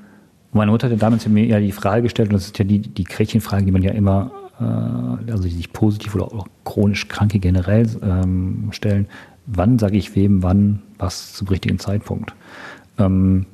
meine 0.52 0.70
Mutter 0.70 0.90
hat 0.90 1.02
damals 1.02 1.26
mir 1.28 1.44
ja 1.44 1.60
die 1.60 1.72
Frage 1.72 2.02
gestellt, 2.02 2.30
und 2.30 2.34
das 2.34 2.46
ist 2.46 2.58
ja 2.58 2.64
die, 2.64 2.80
die 2.80 3.04
Gretchenfrage, 3.04 3.64
die 3.64 3.72
man 3.72 3.82
ja 3.82 3.92
immer, 3.92 4.32
äh, 4.58 5.30
also 5.30 5.44
die 5.44 5.50
sich 5.50 5.72
positiv 5.72 6.14
oder 6.14 6.24
auch 6.24 6.46
chronisch 6.64 7.08
Kranke 7.08 7.38
generell 7.38 7.88
ähm, 8.02 8.68
stellen. 8.72 9.06
Wann 9.46 9.78
sage 9.78 9.96
ich 9.96 10.14
wem, 10.16 10.42
wann, 10.42 10.82
was 10.98 11.34
zum 11.34 11.48
richtigen 11.48 11.78
Zeitpunkt? 11.78 12.34
Ähm, 12.98 13.46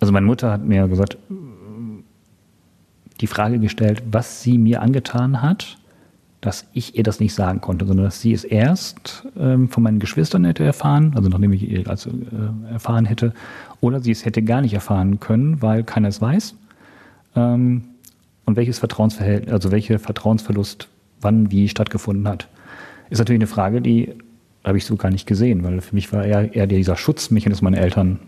also 0.00 0.12
meine 0.12 0.26
Mutter 0.26 0.52
hat 0.52 0.64
mir 0.64 0.86
gesagt, 0.88 1.18
die 3.20 3.26
Frage 3.26 3.58
gestellt, 3.58 4.02
was 4.12 4.42
sie 4.42 4.58
mir 4.58 4.82
angetan 4.82 5.42
hat 5.42 5.77
dass 6.40 6.66
ich 6.72 6.96
ihr 6.96 7.02
das 7.02 7.20
nicht 7.20 7.34
sagen 7.34 7.60
konnte, 7.60 7.84
sondern 7.84 8.06
dass 8.06 8.20
sie 8.20 8.32
es 8.32 8.44
erst 8.44 9.26
ähm, 9.36 9.68
von 9.68 9.82
meinen 9.82 9.98
Geschwistern 9.98 10.44
hätte 10.44 10.64
erfahren, 10.64 11.12
also 11.16 11.28
nachdem 11.28 11.52
ich 11.52 11.68
ihr 11.68 11.88
also, 11.88 12.10
äh, 12.10 12.72
erfahren 12.72 13.06
hätte, 13.06 13.32
oder 13.80 14.00
sie 14.00 14.12
es 14.12 14.24
hätte 14.24 14.42
gar 14.42 14.60
nicht 14.60 14.74
erfahren 14.74 15.18
können, 15.20 15.60
weil 15.62 15.82
keiner 15.82 16.08
es 16.08 16.20
weiß. 16.20 16.54
Ähm, 17.34 17.84
und 18.44 18.56
welches 18.56 18.78
Vertrauensverhältnis, 18.78 19.52
also 19.52 19.72
welcher 19.72 19.98
Vertrauensverlust 19.98 20.88
wann 21.20 21.50
wie 21.50 21.68
stattgefunden 21.68 22.28
hat. 22.28 22.48
Ist 23.10 23.18
natürlich 23.18 23.40
eine 23.40 23.48
Frage, 23.48 23.82
die 23.82 24.14
habe 24.64 24.78
ich 24.78 24.84
so 24.84 24.96
gar 24.96 25.10
nicht 25.10 25.26
gesehen, 25.26 25.64
weil 25.64 25.80
für 25.80 25.94
mich 25.94 26.12
war 26.12 26.24
eher, 26.24 26.54
eher 26.54 26.66
dieser 26.66 26.96
Schutzmechanismus 26.96 27.62
meiner 27.62 27.82
Eltern 27.82 28.20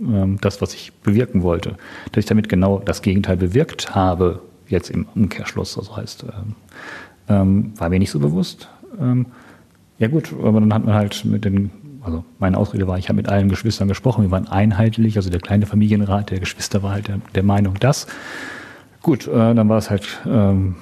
ähm, 0.00 0.38
das, 0.40 0.60
was 0.62 0.74
ich 0.74 0.92
bewirken 0.92 1.42
wollte. 1.42 1.76
Dass 2.12 2.24
ich 2.24 2.26
damit 2.26 2.48
genau 2.48 2.80
das 2.84 3.02
Gegenteil 3.02 3.36
bewirkt 3.36 3.94
habe, 3.94 4.40
jetzt 4.68 4.90
im 4.90 5.06
Umkehrschluss, 5.14 5.76
also 5.78 5.96
heißt, 5.96 6.24
ähm, 7.28 7.72
war 7.76 7.88
mir 7.88 7.98
nicht 7.98 8.10
so 8.10 8.18
bewusst. 8.18 8.68
Ähm, 9.00 9.26
ja 9.98 10.08
gut, 10.08 10.34
aber 10.42 10.60
dann 10.60 10.72
hat 10.74 10.84
man 10.84 10.94
halt 10.94 11.24
mit 11.24 11.44
den, 11.44 11.70
also 12.02 12.24
meine 12.38 12.56
Ausrede 12.58 12.88
war, 12.88 12.98
ich 12.98 13.08
habe 13.08 13.16
mit 13.16 13.28
allen 13.28 13.48
Geschwistern 13.48 13.88
gesprochen, 13.88 14.24
wir 14.24 14.30
waren 14.30 14.48
einheitlich, 14.48 15.16
also 15.16 15.30
der 15.30 15.40
kleine 15.40 15.66
Familienrat 15.66 16.30
der 16.30 16.40
Geschwister 16.40 16.82
war 16.82 16.92
halt 16.92 17.08
der, 17.08 17.20
der 17.34 17.42
Meinung, 17.42 17.74
dass. 17.78 18.06
Gut, 19.02 19.26
äh, 19.26 19.54
dann 19.54 19.68
war 19.68 19.78
es 19.78 19.90
halt 19.90 20.20
ähm, 20.26 20.76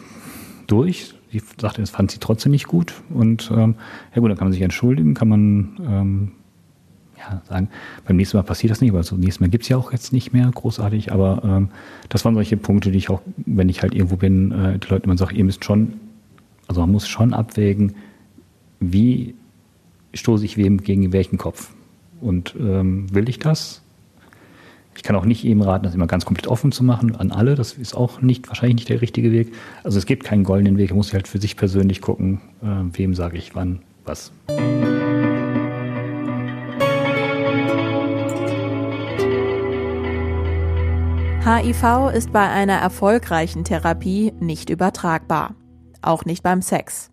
durch. 0.67 1.15
Sie 1.33 1.43
sagte, 1.59 1.81
das 1.81 1.91
fand 1.91 2.11
sie 2.11 2.19
trotzdem 2.19 2.53
nicht 2.53 2.67
gut. 2.67 2.95
Und 3.11 3.51
ähm, 3.55 3.77
ja 4.15 4.21
gut, 4.21 4.31
dann 4.31 4.37
kann 4.37 4.47
man 4.47 4.53
sich 4.53 4.63
entschuldigen, 4.63 5.15
kann 5.15 5.29
man 5.29 5.77
ähm, 5.87 6.33
ja, 7.19 7.41
sagen, 7.49 7.69
beim 8.07 8.17
nächsten 8.17 8.37
Mal 8.37 8.43
passiert 8.43 8.71
das 8.71 8.81
nicht, 8.81 8.93
weil 8.93 9.03
so 9.03 9.17
nächstes 9.17 9.41
Mal 9.41 9.49
gibt 9.49 9.65
es 9.65 9.69
ja 9.69 9.77
auch 9.77 9.93
jetzt 9.93 10.13
nicht 10.13 10.33
mehr 10.33 10.51
großartig, 10.53 11.13
aber 11.13 11.43
ähm, 11.45 11.69
das 12.09 12.25
waren 12.25 12.35
solche 12.35 12.57
Punkte, 12.57 12.91
die 12.91 12.99
ich 12.99 13.11
auch, 13.11 13.21
wenn 13.37 13.69
ich 13.69 13.83
halt 13.83 13.95
irgendwo 13.95 14.17
bin, 14.17 14.53
äh, 14.53 14.79
die 14.79 14.89
Leute 14.89 15.05
immer 15.05 15.17
sagen, 15.17 15.37
ihr 15.37 15.45
müsst 15.45 15.65
schon 15.65 15.95
also 16.71 16.83
man 16.83 16.93
muss 16.93 17.09
schon 17.09 17.35
abwägen, 17.35 17.97
wie 18.79 19.35
stoße 20.15 20.45
ich 20.45 20.57
wem 20.57 20.79
gegen 20.79 21.13
welchen 21.13 21.37
Kopf. 21.37 21.75
Und 22.21 22.55
ähm, 22.61 23.13
will 23.13 23.29
ich 23.29 23.41
das? 23.41 23.83
Ich 24.95 25.03
kann 25.03 25.17
auch 25.17 25.25
nicht 25.25 25.45
eben 25.45 25.63
raten, 25.63 25.83
das 25.83 25.97
immer 25.97 26.07
ganz 26.07 26.25
komplett 26.25 26.47
offen 26.47 26.71
zu 26.71 26.85
machen 26.85 27.17
an 27.17 27.33
alle. 27.33 27.57
Das 27.57 27.73
ist 27.73 27.97
auch 27.97 28.23
nicht, 28.23 28.47
wahrscheinlich 28.47 28.77
nicht 28.77 28.89
der 28.89 29.01
richtige 29.01 29.33
Weg. 29.33 29.53
Also 29.83 29.99
es 29.99 30.07
gibt 30.07 30.23
keinen 30.23 30.45
goldenen 30.45 30.79
Weg. 30.79 30.91
Man 30.91 30.99
muss 30.99 31.13
halt 31.13 31.27
für 31.27 31.41
sich 31.41 31.57
persönlich 31.57 32.01
gucken, 32.01 32.41
äh, 32.63 32.67
wem 32.97 33.17
sage 33.17 33.37
ich 33.37 33.57
wann 33.57 33.81
was. 34.05 34.31
HIV 41.45 42.15
ist 42.15 42.33
bei 42.33 42.49
einer 42.49 42.75
erfolgreichen 42.75 43.65
Therapie 43.65 44.33
nicht 44.39 44.71
übertragbar. 44.71 45.57
Auch 46.03 46.25
nicht 46.25 46.43
beim 46.43 46.63
Sex. 46.63 47.11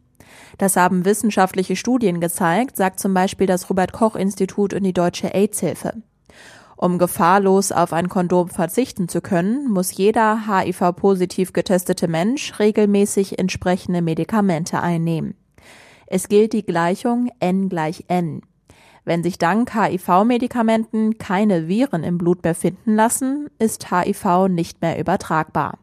Das 0.58 0.75
haben 0.75 1.06
wissenschaftliche 1.06 1.75
Studien 1.75 2.20
gezeigt, 2.20 2.77
sagt 2.77 3.00
zum 3.00 3.13
Beispiel 3.13 3.48
das 3.48 3.70
Robert 3.70 3.94
Koch 3.94 4.15
Institut 4.15 4.74
und 4.74 4.84
die 4.84 4.94
Deutsche 4.94 5.34
AIDS-Hilfe. 5.34 5.94
Um 6.77 7.00
gefahrlos 7.00 7.72
auf 7.72 7.91
ein 7.91 8.08
Kondom 8.08 8.50
verzichten 8.50 9.10
zu 9.10 9.20
können, 9.20 9.70
muss 9.70 9.98
jeder 9.98 10.44
HIV-positiv 10.48 11.51
getestete 11.51 12.08
Mensch 12.08 12.60
regelmäßig 12.60 13.39
entsprechende 13.39 14.03
Medikamente 14.03 14.79
einnehmen. 14.79 15.36
Es 16.06 16.29
gilt 16.29 16.53
die 16.53 16.65
Gleichung 16.65 17.29
N 17.39 17.67
gleich 17.67 18.06
N. 18.08 18.41
Wenn 19.06 19.24
sich 19.24 19.38
dank 19.39 19.74
HIV-Medikamenten 19.74 21.17
keine 21.17 21.67
Viren 21.67 22.03
im 22.03 22.17
Blut 22.17 22.44
mehr 22.44 22.56
finden 22.56 22.96
lassen, 22.96 23.50
ist 23.58 23.89
HIV 23.89 24.48
nicht 24.50 24.82
mehr 24.82 25.00
übertragbar. 25.00 25.79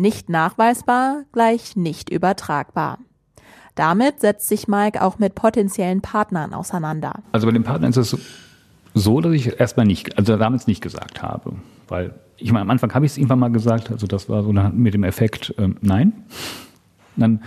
Nicht 0.00 0.30
nachweisbar 0.30 1.24
gleich 1.30 1.76
nicht 1.76 2.08
übertragbar. 2.08 3.00
Damit 3.74 4.20
setzt 4.20 4.48
sich 4.48 4.66
Mike 4.66 5.02
auch 5.02 5.18
mit 5.18 5.34
potenziellen 5.34 6.00
Partnern 6.00 6.54
auseinander. 6.54 7.22
Also 7.32 7.46
bei 7.46 7.52
den 7.52 7.64
Partnern 7.64 7.90
ist 7.90 7.98
es 7.98 8.18
so, 8.94 9.20
dass 9.20 9.34
ich 9.34 9.60
erstmal 9.60 9.84
nicht, 9.84 10.16
also 10.16 10.38
damals 10.38 10.66
nicht 10.66 10.80
gesagt 10.80 11.20
habe. 11.22 11.52
Weil 11.86 12.14
ich 12.38 12.50
meine, 12.50 12.62
am 12.62 12.70
Anfang 12.70 12.94
habe 12.94 13.04
ich 13.04 13.12
es 13.12 13.18
irgendwann 13.18 13.40
mal 13.40 13.52
gesagt, 13.52 13.90
also 13.90 14.06
das 14.06 14.30
war 14.30 14.42
so 14.42 14.54
mit 14.54 14.94
dem 14.94 15.04
Effekt, 15.04 15.54
ähm, 15.58 15.76
nein. 15.82 16.14
Dann 17.16 17.42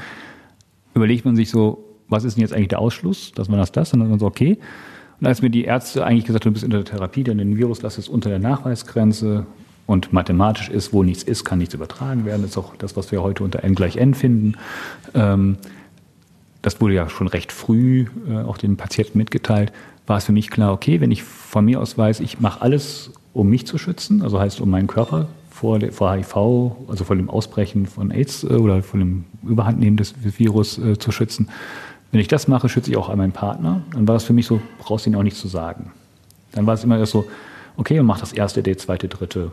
überlegt 0.94 1.26
man 1.26 1.36
sich 1.36 1.50
so, 1.50 1.84
was 2.08 2.24
ist 2.24 2.38
denn 2.38 2.42
jetzt 2.42 2.54
eigentlich 2.54 2.68
der 2.68 2.80
Ausschluss, 2.80 3.32
dass 3.32 3.50
man 3.50 3.58
das 3.58 3.72
das? 3.72 3.94
Und 3.94 4.02
dann 4.02 4.20
so, 4.20 4.28
okay, 4.28 4.60
und 5.20 5.26
als 5.26 5.42
mir 5.42 5.50
die 5.50 5.64
Ärzte 5.64 6.06
eigentlich 6.06 6.26
gesagt 6.26 6.46
haben, 6.46 6.52
du 6.52 6.54
bist 6.54 6.66
in 6.66 6.70
der 6.70 6.86
Therapie, 6.86 7.24
denn 7.24 7.40
den 7.40 7.58
Viruslast 7.58 7.98
ist 7.98 8.10
unter 8.10 8.30
der 8.30 8.38
Nachweisgrenze 8.38 9.48
und 9.86 10.14
mathematisch 10.14 10.70
ist, 10.70 10.94
wo 10.94 11.04
nichts 11.04 11.24
ist, 11.24 11.44
kann 11.44 11.60
nichts 11.60 11.74
übertragen 11.74 12.26
werden. 12.26 12.42
Das 12.42 12.52
ist 12.52 12.58
auch 12.58 12.76
das, 12.78 12.96
was 12.96 13.12
wir 13.12 13.22
heute 13.22 13.44
unter 13.44 13.64
n 13.64 13.76
gleich 13.76 13.98
n 13.98 14.14
finden. 14.14 14.56
Ähm, 15.14 15.58
das 16.62 16.80
wurde 16.80 16.94
ja 16.94 17.10
schon 17.10 17.28
recht 17.28 17.52
früh 17.52 18.06
äh, 18.30 18.38
auch 18.38 18.58
den 18.58 18.78
Patienten 18.78 19.18
mitgeteilt. 19.18 19.74
War 20.08 20.18
es 20.18 20.26
für 20.26 20.32
mich 20.32 20.50
klar, 20.50 20.72
okay, 20.72 21.02
wenn 21.02 21.12
ich 21.12 21.24
von 21.24 21.66
mir 21.66 21.82
aus 21.82 21.98
weiß, 21.98 22.22
ich 22.22 22.40
mache 22.40 22.62
alles, 22.62 23.12
um 23.34 23.50
mich 23.50 23.68
zu 23.68 23.78
schützen, 23.78 24.22
also 24.22 24.40
heißt 24.40 24.62
um 24.62 24.70
meinen 24.70 24.88
Körper 24.88 25.28
vor, 25.50 25.80
HIV, 25.80 26.36
also 26.88 27.04
vor 27.04 27.16
dem 27.16 27.30
Ausbrechen 27.30 27.86
von 27.86 28.12
AIDS 28.12 28.44
äh, 28.44 28.48
oder 28.48 28.82
von 28.82 29.00
dem 29.00 29.26
Überhandnehmen 29.44 29.98
des 29.98 30.14
Virus 30.38 30.78
äh, 30.78 30.98
zu 30.98 31.12
schützen, 31.12 31.50
wenn 32.12 32.20
ich 32.20 32.28
das 32.28 32.48
mache, 32.48 32.70
schütze 32.70 32.92
ich 32.92 32.98
auch 32.98 33.14
meinen 33.16 33.32
Partner. 33.32 33.82
Dann 33.92 34.08
war 34.08 34.16
es 34.16 34.24
für 34.24 34.34
mich 34.34 34.46
so, 34.46 34.62
brauchst 34.78 35.06
du 35.06 35.10
ihn 35.10 35.16
auch 35.16 35.24
nicht 35.24 35.36
zu 35.36 35.48
sagen. 35.48 35.92
Dann 36.52 36.68
war 36.68 36.76
es 36.76 36.84
immer 36.84 37.00
erst 37.00 37.12
so, 37.12 37.26
okay, 37.76 38.00
und 38.00 38.06
mach 38.06 38.20
das 38.20 38.34
erste 38.34 38.62
Date, 38.62 38.80
zweite, 38.80 39.08
dritte. 39.08 39.52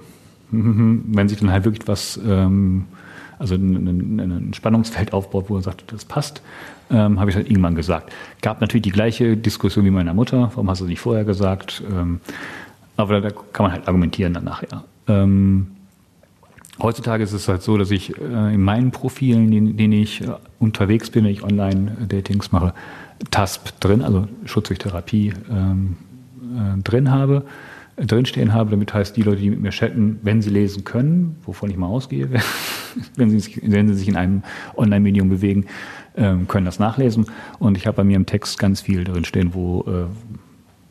Wenn 1.14 1.28
sich 1.28 1.38
dann 1.38 1.50
halt 1.50 1.64
wirklich 1.64 1.86
was, 1.88 2.18
ähm, 2.26 2.86
also 3.38 3.54
ein, 3.54 4.18
ein, 4.18 4.54
Spannungsfeld 4.54 5.12
aufbaut, 5.12 5.46
wo 5.48 5.56
er 5.56 5.62
sagt, 5.62 5.92
das 5.92 6.04
passt, 6.04 6.42
ähm, 6.90 7.20
habe 7.20 7.30
ich 7.30 7.36
halt 7.36 7.48
irgendwann 7.48 7.74
gesagt. 7.74 8.12
Gab 8.42 8.60
natürlich 8.60 8.82
die 8.82 8.90
gleiche 8.90 9.36
Diskussion 9.36 9.84
wie 9.84 9.90
meiner 9.90 10.14
Mutter, 10.14 10.50
warum 10.54 10.68
hast 10.68 10.80
du 10.80 10.84
es 10.84 10.90
nicht 10.90 11.00
vorher 11.00 11.24
gesagt? 11.24 11.82
Ähm, 11.90 12.20
aber 12.96 13.20
da 13.20 13.30
kann 13.30 13.64
man 13.64 13.72
halt 13.72 13.86
argumentieren 13.88 14.34
dann 14.34 14.44
nachher. 14.44 14.84
Ähm, 15.06 15.68
Heutzutage 16.82 17.22
ist 17.22 17.32
es 17.32 17.46
halt 17.48 17.62
so, 17.62 17.76
dass 17.76 17.90
ich 17.90 18.16
äh, 18.18 18.54
in 18.54 18.62
meinen 18.62 18.90
Profilen, 18.90 19.52
in 19.52 19.76
denen 19.76 19.92
ich 19.92 20.22
äh, 20.22 20.28
unterwegs 20.58 21.10
bin, 21.10 21.24
wenn 21.24 21.32
ich 21.32 21.42
Online-Datings 21.42 22.52
mache, 22.52 22.72
TASP 23.30 23.80
drin, 23.80 24.02
also 24.02 24.28
Schutz 24.46 24.68
durch 24.68 24.78
Therapie 24.78 25.34
ähm, 25.50 25.96
äh, 26.56 26.82
drin 26.82 27.10
habe, 27.10 27.44
äh, 27.44 27.79
drinstehen 28.06 28.52
habe. 28.52 28.70
Damit 28.70 28.92
heißt, 28.92 29.16
die 29.16 29.22
Leute, 29.22 29.40
die 29.40 29.50
mit 29.50 29.60
mir 29.60 29.70
chatten, 29.70 30.18
wenn 30.22 30.42
sie 30.42 30.50
lesen 30.50 30.84
können, 30.84 31.36
wovon 31.44 31.70
ich 31.70 31.76
mal 31.76 31.86
ausgehe, 31.86 32.28
wenn 33.16 33.30
sie 33.30 33.40
sich, 33.40 33.60
wenn 33.62 33.88
sie 33.88 33.94
sich 33.94 34.08
in 34.08 34.16
einem 34.16 34.42
Online-Medium 34.76 35.28
bewegen, 35.28 35.66
ähm, 36.16 36.48
können 36.48 36.66
das 36.66 36.78
nachlesen. 36.78 37.26
Und 37.58 37.76
ich 37.76 37.86
habe 37.86 37.96
bei 37.96 38.04
mir 38.04 38.16
im 38.16 38.26
Text 38.26 38.58
ganz 38.58 38.80
viel 38.80 39.04
drinstehen, 39.04 39.54
wo 39.54 39.82
äh, 39.82 40.04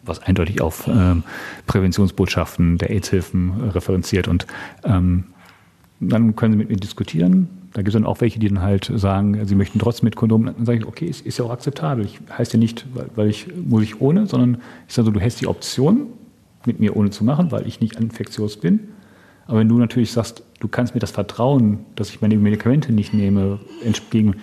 was 0.04 0.20
eindeutig 0.20 0.62
auf 0.62 0.88
ähm, 0.88 1.24
Präventionsbotschaften 1.68 2.78
der 2.78 2.90
AIDS-Hilfen 2.90 3.70
referenziert 3.72 4.28
und 4.28 4.48
ähm, 4.84 5.26
dann 6.00 6.36
können 6.36 6.54
sie 6.54 6.58
mit 6.58 6.70
mir 6.70 6.78
diskutieren. 6.78 7.50
Da 7.74 7.82
gibt 7.82 7.90
es 7.90 7.94
dann 7.94 8.06
auch 8.06 8.22
welche, 8.22 8.40
die 8.40 8.48
dann 8.48 8.62
halt 8.62 8.92
sagen, 8.96 9.46
sie 9.46 9.54
möchten 9.54 9.80
trotzdem 9.80 10.06
mit 10.06 10.16
Kondom. 10.16 10.46
Dann 10.46 10.66
sage 10.66 10.80
ich, 10.80 10.86
okay, 10.86 11.06
ist, 11.06 11.26
ist 11.26 11.38
ja 11.38 11.46
auch 11.46 11.52
akzeptabel. 11.52 12.06
Ich 12.06 12.20
heißt 12.36 12.54
ja 12.54 12.60
nicht, 12.60 12.86
weil, 12.94 13.10
weil 13.16 13.30
ich 13.30 13.48
muss 13.56 13.84
ich 13.84 14.02
ohne, 14.02 14.26
sondern 14.26 14.60
ich 14.88 14.94
sage 14.94 15.08
so, 15.08 15.12
du 15.12 15.20
hast 15.20 15.42
die 15.42 15.48
Option, 15.48 16.08
mit 16.66 16.80
mir 16.80 16.96
ohne 16.96 17.10
zu 17.10 17.24
machen, 17.24 17.52
weil 17.52 17.68
ich 17.68 17.80
nicht 17.80 17.96
infektiös 17.96 18.58
bin. 18.58 18.90
Aber 19.48 19.60
wenn 19.60 19.70
du 19.70 19.78
natürlich 19.78 20.12
sagst, 20.12 20.44
du 20.60 20.68
kannst 20.68 20.94
mir 20.94 21.00
das 21.00 21.12
vertrauen, 21.12 21.80
dass 21.96 22.10
ich 22.10 22.22
meine 22.22 22.38
Medikamente 22.38 22.92
nicht 22.92 23.14
nehme, 23.14 23.60
entgegen, 23.84 24.36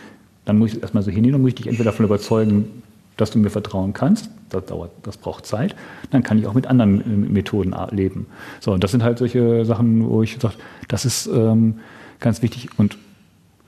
dann 0.45 0.59
muss 0.59 0.71
ich 0.71 0.77
es 0.77 0.83
erstmal 0.83 1.03
so 1.03 1.11
hinnehmen 1.11 1.37
und 1.37 1.43
muss 1.43 1.51
ich 1.51 1.55
dich 1.57 1.67
entweder 1.69 1.91
davon 1.91 2.07
überzeugen, 2.07 2.83
dass 3.17 3.31
du 3.31 3.39
mir 3.39 3.51
vertrauen 3.51 3.93
kannst, 3.93 4.31
das 4.51 4.67
dauert, 4.67 4.91
das 5.03 5.17
braucht 5.17 5.47
Zeit, 5.47 5.75
dann 6.11 6.23
kann 6.23 6.39
ich 6.39 6.47
auch 6.47 6.55
mit 6.55 6.67
anderen 6.67 7.01
äh, 7.01 7.33
Methoden 7.33 7.75
leben. 7.91 8.27
So, 8.61 8.73
und 8.73 8.85
das 8.85 8.91
sind 8.91 9.03
halt 9.03 9.19
solche 9.19 9.65
Sachen, 9.65 10.09
wo 10.09 10.23
ich 10.23 10.39
sage, 10.41 10.55
das 10.89 11.05
ist 11.05 11.27
ähm, 11.27 11.81
ganz 12.21 12.43
wichtig 12.43 12.69
und 12.79 12.99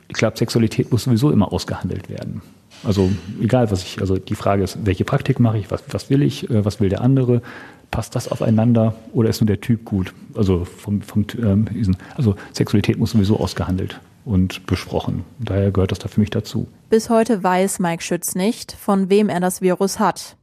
ich 0.08 0.14
glaube, 0.14 0.38
Sexualität 0.38 0.90
muss 0.90 1.04
sowieso 1.04 1.30
immer 1.30 1.52
ausgehandelt 1.52 2.08
werden. 2.08 2.40
Also 2.84 3.10
egal, 3.42 3.70
was 3.70 3.82
ich, 3.82 4.00
also 4.00 4.16
die 4.16 4.34
Frage 4.34 4.62
ist, 4.62 4.78
welche 4.84 5.04
Praktik 5.04 5.40
mache 5.40 5.58
ich, 5.58 5.70
was, 5.70 5.82
was 5.90 6.10
will 6.10 6.22
ich, 6.22 6.48
äh, 6.50 6.64
was 6.64 6.80
will 6.80 6.88
der 6.88 7.00
andere, 7.00 7.42
passt 7.90 8.14
das 8.14 8.28
aufeinander 8.28 8.94
oder 9.12 9.28
ist 9.28 9.40
nur 9.40 9.46
der 9.46 9.60
Typ 9.60 9.84
gut? 9.84 10.14
Also 10.34 10.64
vom, 10.64 11.02
vom 11.02 11.24
ähm, 11.42 11.96
also 12.16 12.36
Sexualität 12.52 12.98
muss 12.98 13.12
sowieso 13.12 13.38
ausgehandelt 13.38 14.00
und 14.24 14.66
besprochen. 14.66 15.24
Daher 15.38 15.70
gehört 15.70 15.90
das 15.90 15.98
da 15.98 16.08
für 16.08 16.20
mich 16.20 16.30
dazu. 16.30 16.68
Bis 16.90 17.08
heute 17.10 17.42
weiß 17.42 17.78
Mike 17.78 18.02
Schütz 18.02 18.34
nicht, 18.34 18.72
von 18.72 19.08
wem 19.10 19.28
er 19.28 19.40
das 19.40 19.62
Virus 19.62 19.98
hat. 19.98 20.36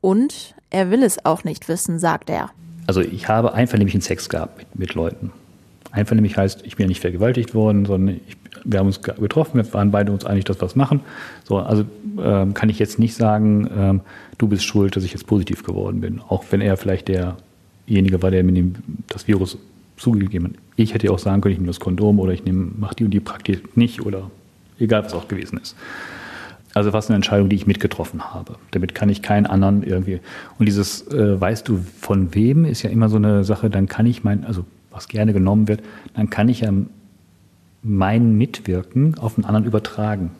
Und 0.00 0.54
er 0.70 0.90
will 0.90 1.02
es 1.02 1.24
auch 1.24 1.44
nicht 1.44 1.68
wissen, 1.68 1.98
sagt 1.98 2.30
er. 2.30 2.50
Also 2.86 3.00
ich 3.00 3.28
habe 3.28 3.54
einvernehmlichen 3.54 4.00
Sex 4.00 4.28
gehabt 4.28 4.58
mit, 4.58 4.78
mit 4.78 4.94
Leuten. 4.94 5.32
Einvernehmlich 5.92 6.36
heißt, 6.36 6.64
ich 6.64 6.76
bin 6.76 6.84
ja 6.84 6.88
nicht 6.88 7.00
vergewaltigt 7.00 7.54
worden, 7.54 7.84
sondern 7.84 8.16
ich, 8.16 8.36
wir 8.64 8.78
haben 8.78 8.86
uns 8.86 9.02
getroffen, 9.02 9.56
wir 9.56 9.72
waren 9.72 9.90
beide 9.90 10.12
uns 10.12 10.24
einig, 10.24 10.44
dass 10.44 10.58
wir 10.58 10.62
was 10.62 10.76
machen. 10.76 11.00
So, 11.44 11.58
also 11.58 11.84
ähm, 12.22 12.54
kann 12.54 12.68
ich 12.68 12.78
jetzt 12.78 12.98
nicht 12.98 13.14
sagen, 13.14 13.68
ähm, 13.76 14.00
du 14.38 14.48
bist 14.48 14.64
schuld, 14.64 14.96
dass 14.96 15.04
ich 15.04 15.12
jetzt 15.12 15.26
positiv 15.26 15.64
geworden 15.64 16.00
bin. 16.00 16.20
Auch 16.20 16.44
wenn 16.50 16.60
er 16.60 16.76
vielleicht 16.76 17.08
derjenige 17.08 18.22
war, 18.22 18.30
der 18.30 18.44
mir 18.44 18.72
das 19.08 19.26
Virus 19.26 19.58
zugegeben 19.96 20.46
hat. 20.46 20.52
Ich 20.76 20.94
hätte 20.94 21.06
ja 21.06 21.12
auch 21.12 21.18
sagen 21.18 21.40
können, 21.40 21.52
ich 21.52 21.58
nehme 21.58 21.68
das 21.68 21.80
Kondom 21.80 22.18
oder 22.18 22.32
ich 22.32 22.44
nehme, 22.44 22.70
mache 22.78 22.96
die 22.96 23.04
und 23.04 23.10
die 23.10 23.20
Praktik 23.20 23.76
nicht 23.76 24.04
oder 24.04 24.30
egal, 24.78 25.04
was 25.04 25.14
auch 25.14 25.28
gewesen 25.28 25.58
ist. 25.58 25.76
Also 26.72 26.92
was 26.92 27.08
eine 27.08 27.16
Entscheidung, 27.16 27.48
die 27.48 27.56
ich 27.56 27.66
mitgetroffen 27.66 28.32
habe. 28.32 28.54
Damit 28.70 28.94
kann 28.94 29.08
ich 29.08 29.22
keinen 29.22 29.46
anderen 29.46 29.82
irgendwie. 29.82 30.20
Und 30.58 30.66
dieses, 30.66 31.06
äh, 31.08 31.40
weißt 31.40 31.68
du 31.68 31.80
von 32.00 32.34
wem, 32.34 32.64
ist 32.64 32.82
ja 32.82 32.90
immer 32.90 33.08
so 33.08 33.16
eine 33.16 33.44
Sache, 33.44 33.70
dann 33.70 33.88
kann 33.88 34.06
ich 34.06 34.22
mein, 34.22 34.44
also 34.44 34.64
was 34.90 35.08
gerne 35.08 35.32
genommen 35.32 35.68
wird, 35.68 35.82
dann 36.14 36.30
kann 36.30 36.48
ich 36.48 36.60
ja 36.60 36.72
mein 37.82 38.36
Mitwirken 38.36 39.18
auf 39.18 39.36
einen 39.36 39.44
anderen 39.44 39.66
übertragen. 39.66 40.30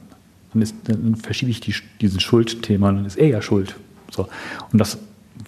Dann, 0.52 0.62
ist, 0.62 0.74
dann 0.84 1.16
verschiebe 1.16 1.50
ich 1.50 1.60
die, 1.60 1.74
diesen 2.00 2.20
Schuldthema 2.20 2.88
und 2.88 2.96
dann 2.96 3.06
ist 3.06 3.16
er 3.16 3.28
ja 3.28 3.42
schuld. 3.42 3.76
So. 4.10 4.28
Und 4.72 4.78
das 4.78 4.98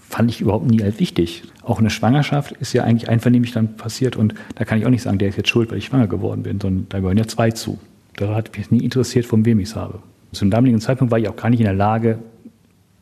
fand 0.09 0.31
ich 0.31 0.41
überhaupt 0.41 0.71
nie 0.71 0.83
als 0.83 1.01
wichtig. 1.01 1.43
Auch 1.63 1.79
eine 1.79 1.91
Schwangerschaft 1.91 2.53
ist 2.53 2.73
ja 2.73 2.85
eigentlich 2.85 3.09
einvernehmlich 3.09 3.53
dann 3.53 3.77
passiert 3.77 4.17
und 4.17 4.35
da 4.55 4.65
kann 4.65 4.79
ich 4.79 4.87
auch 4.87 4.91
nicht 4.91 5.03
sagen, 5.03 5.19
der 5.19 5.29
ist 5.29 5.37
jetzt 5.37 5.49
schuld, 5.49 5.71
weil 5.71 5.79
ich 5.79 5.87
schwanger 5.87 6.07
geworden 6.07 6.43
bin, 6.43 6.61
sondern 6.61 6.87
da 6.89 7.01
gehören 7.01 7.19
ja 7.19 7.27
zwei 7.27 7.51
zu. 7.51 7.79
Da 8.17 8.35
hat 8.35 8.57
mich 8.57 8.71
nie 8.71 8.85
interessiert, 8.85 9.27
von 9.27 9.45
wem 9.45 9.59
ich 9.59 9.71
es 9.71 9.77
habe. 9.77 10.01
Zum 10.33 10.51
damaligen 10.51 10.81
Zeitpunkt 10.81 11.11
war 11.11 11.19
ich 11.19 11.29
auch 11.29 11.37
gar 11.37 11.51
nicht 11.51 11.61
in 11.61 11.67
der 11.67 11.75
Lage, 11.75 12.19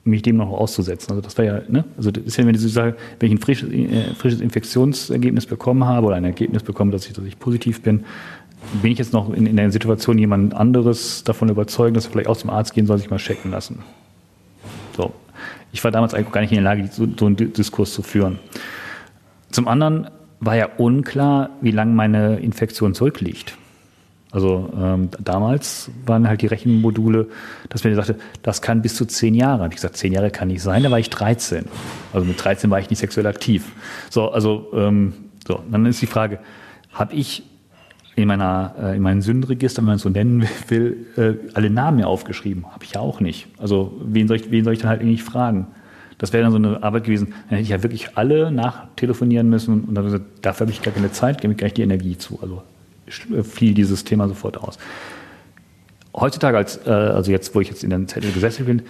mich 0.04 0.22
dem 0.22 0.36
noch 0.36 0.50
auszusetzen. 0.50 1.10
Also 1.10 1.20
das 1.20 1.36
war 1.36 1.44
ja, 1.44 1.60
ne? 1.68 1.84
Also 1.96 2.10
das 2.10 2.24
ist 2.24 2.36
ja, 2.36 2.46
wenn 2.46 2.54
ich, 2.54 2.60
sage, 2.60 2.96
wenn 3.18 3.28
ich 3.28 3.38
ein 3.38 3.40
frisches, 3.40 3.70
äh, 3.70 4.14
frisches 4.14 4.40
Infektionsergebnis 4.40 5.46
bekommen 5.46 5.84
habe 5.84 6.06
oder 6.06 6.16
ein 6.16 6.24
Ergebnis 6.24 6.62
bekomme, 6.62 6.90
dass 6.92 7.06
ich, 7.06 7.12
dass 7.12 7.24
ich 7.24 7.38
positiv 7.38 7.82
bin, 7.82 8.04
bin 8.82 8.92
ich 8.92 8.98
jetzt 8.98 9.12
noch 9.12 9.32
in, 9.32 9.46
in 9.46 9.56
der 9.56 9.70
Situation, 9.70 10.18
jemand 10.18 10.54
anderes 10.54 11.24
davon 11.24 11.48
überzeugen, 11.48 11.94
dass 11.94 12.06
er 12.06 12.12
vielleicht 12.12 12.28
aus 12.28 12.40
dem 12.40 12.50
Arzt 12.50 12.74
gehen 12.74 12.86
soll, 12.86 12.98
sich 12.98 13.10
mal 13.10 13.18
checken 13.18 13.50
lassen. 13.50 13.80
So. 14.96 15.12
Ich 15.72 15.82
war 15.84 15.90
damals 15.90 16.14
eigentlich 16.14 16.32
gar 16.32 16.40
nicht 16.40 16.52
in 16.52 16.62
der 16.62 16.64
Lage, 16.64 16.88
so, 16.90 17.06
so 17.18 17.26
einen 17.26 17.36
Diskurs 17.36 17.94
zu 17.94 18.02
führen. 18.02 18.38
Zum 19.50 19.68
anderen 19.68 20.08
war 20.40 20.56
ja 20.56 20.68
unklar, 20.78 21.50
wie 21.60 21.70
lange 21.70 21.92
meine 21.92 22.38
Infektion 22.38 22.94
zurückliegt. 22.94 23.56
Also 24.32 24.70
ähm, 24.80 25.08
damals 25.18 25.90
waren 26.06 26.28
halt 26.28 26.42
die 26.42 26.46
Rechenmodule, 26.46 27.28
dass 27.68 27.82
mir 27.82 27.94
sagte, 27.96 28.16
das 28.42 28.62
kann 28.62 28.80
bis 28.80 28.94
zu 28.94 29.04
zehn 29.04 29.34
Jahre. 29.34 29.64
Habe 29.64 29.68
ich 29.68 29.76
gesagt, 29.76 29.96
zehn 29.96 30.12
Jahre 30.12 30.30
kann 30.30 30.48
nicht 30.48 30.62
sein, 30.62 30.82
da 30.84 30.90
war 30.90 30.98
ich 31.00 31.10
13. 31.10 31.64
Also 32.12 32.26
mit 32.26 32.42
13 32.42 32.70
war 32.70 32.78
ich 32.78 32.90
nicht 32.90 33.00
sexuell 33.00 33.26
aktiv. 33.26 33.64
So, 34.08 34.30
also 34.30 34.68
ähm, 34.74 35.14
So, 35.46 35.60
dann 35.70 35.84
ist 35.86 36.00
die 36.00 36.06
Frage, 36.06 36.38
habe 36.92 37.14
ich 37.14 37.42
in 38.14 38.28
meiner 38.28 38.74
äh, 38.80 38.96
in 38.96 39.02
meinem 39.02 39.22
Sündenregister, 39.22 39.82
wenn 39.82 39.86
man 39.86 39.96
es 39.96 40.02
so 40.02 40.10
nennen 40.10 40.46
will, 40.68 41.06
äh, 41.16 41.34
alle 41.54 41.70
Namen 41.70 41.96
mir 41.98 42.06
aufgeschrieben? 42.06 42.66
Habe 42.70 42.84
ich 42.84 42.92
ja 42.92 43.00
auch 43.00 43.20
nicht. 43.20 43.48
Also 43.58 44.00
wen 44.04 44.28
soll 44.28 44.36
ich, 44.36 44.50
wen 44.50 44.62
soll 44.64 44.74
ich 44.74 44.80
dann 44.80 44.90
halt 44.90 45.02
nicht 45.02 45.24
fragen? 45.24 45.66
Das 46.18 46.32
wäre 46.32 46.42
dann 46.42 46.52
so 46.52 46.58
eine 46.58 46.82
Arbeit 46.82 47.04
gewesen, 47.04 47.28
dann 47.48 47.56
hätte 47.56 47.62
ich 47.62 47.70
ja 47.70 47.82
wirklich 47.82 48.18
alle 48.18 48.52
nachtelefonieren 48.52 49.48
müssen 49.48 49.84
und 49.84 49.94
dann 49.94 50.04
gesagt, 50.04 50.24
dafür 50.42 50.66
habe 50.66 50.72
ich 50.72 50.82
gar 50.82 50.92
keine 50.92 51.10
Zeit, 51.10 51.40
gebe 51.40 51.54
ich 51.54 51.58
gleich 51.58 51.72
die 51.72 51.82
Energie 51.82 52.18
zu. 52.18 52.38
Also 52.42 52.62
fiel 53.42 53.74
dieses 53.74 54.04
Thema 54.04 54.28
sofort 54.28 54.58
aus. 54.58 54.78
Heutzutage, 56.14 56.56
als, 56.56 56.86
äh, 56.86 56.90
also 56.90 57.30
jetzt, 57.30 57.54
wo 57.54 57.60
ich 57.60 57.68
jetzt 57.68 57.84
in 57.84 57.90
der 57.90 58.06
Zettel 58.06 58.32
gesessen 58.32 58.66
bin, 58.66 58.82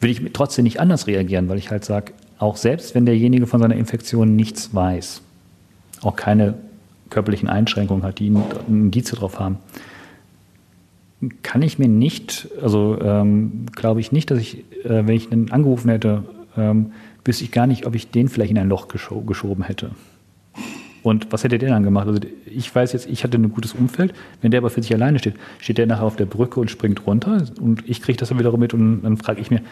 würde 0.00 0.12
ich 0.12 0.32
trotzdem 0.32 0.64
nicht 0.64 0.80
anders 0.80 1.06
reagieren, 1.06 1.48
weil 1.48 1.58
ich 1.58 1.70
halt 1.70 1.84
sage, 1.84 2.12
auch 2.38 2.56
selbst 2.56 2.94
wenn 2.94 3.06
derjenige 3.06 3.46
von 3.46 3.60
seiner 3.60 3.74
Infektion 3.74 4.36
nichts 4.36 4.74
weiß, 4.74 5.22
auch 6.02 6.16
keine 6.16 6.54
körperlichen 7.10 7.48
Einschränkungen 7.48 8.04
hat, 8.04 8.18
die 8.18 8.30
ein 8.30 8.42
Indiz 8.68 9.10
darauf 9.10 9.40
haben, 9.40 9.58
kann 11.42 11.62
ich 11.62 11.78
mir 11.78 11.88
nicht, 11.88 12.48
also 12.62 12.98
ähm, 13.00 13.66
glaube 13.74 14.00
ich 14.00 14.12
nicht, 14.12 14.30
dass 14.30 14.38
ich, 14.38 14.58
äh, 14.84 15.06
wenn 15.06 15.16
ich 15.16 15.32
einen 15.32 15.50
angerufen 15.50 15.90
hätte, 15.90 16.22
ähm, 16.56 16.92
wüsste 17.24 17.44
ich 17.44 17.50
gar 17.50 17.66
nicht, 17.66 17.86
ob 17.86 17.94
ich 17.94 18.10
den 18.10 18.28
vielleicht 18.28 18.52
in 18.52 18.58
ein 18.58 18.68
Loch 18.68 18.88
gescho 18.88 19.22
geschoben 19.22 19.64
hätte. 19.64 19.90
Und 21.08 21.32
was 21.32 21.42
hätte 21.42 21.56
der 21.56 21.70
dann 21.70 21.84
gemacht? 21.84 22.06
Also 22.06 22.20
ich 22.44 22.74
weiß 22.74 22.92
jetzt, 22.92 23.08
ich 23.08 23.24
hatte 23.24 23.38
ein 23.38 23.50
gutes 23.50 23.72
Umfeld. 23.72 24.12
Wenn 24.42 24.50
der 24.50 24.58
aber 24.58 24.68
für 24.68 24.82
sich 24.82 24.92
alleine 24.92 25.18
steht, 25.18 25.36
steht 25.58 25.78
der 25.78 25.86
nachher 25.86 26.02
auf 26.02 26.16
der 26.16 26.26
Brücke 26.26 26.60
und 26.60 26.70
springt 26.70 27.06
runter 27.06 27.46
und 27.62 27.82
ich 27.88 28.02
kriege 28.02 28.18
das 28.18 28.28
dann 28.28 28.38
wiederum 28.38 28.60
mit 28.60 28.74
und 28.74 29.00
dann 29.00 29.16
frage 29.16 29.40
ich 29.40 29.50
mir, 29.50 29.62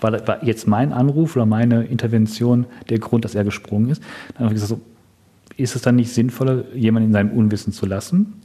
war, 0.00 0.26
war, 0.26 0.42
jetzt 0.42 0.66
mein 0.66 0.94
Anruf 0.94 1.36
oder 1.36 1.44
meine 1.44 1.84
Intervention 1.84 2.64
der 2.88 2.98
Grund, 2.98 3.26
dass 3.26 3.34
er 3.34 3.44
gesprungen 3.44 3.90
ist? 3.90 4.02
Dann 4.32 4.44
habe 4.46 4.54
ich 4.54 4.62
gesagt, 4.62 4.70
so, 4.70 4.80
ist 5.58 5.76
es 5.76 5.82
dann 5.82 5.96
nicht 5.96 6.14
sinnvoller, 6.14 6.64
jemanden 6.74 7.08
in 7.08 7.12
seinem 7.12 7.30
Unwissen 7.32 7.74
zu 7.74 7.84
lassen? 7.84 8.40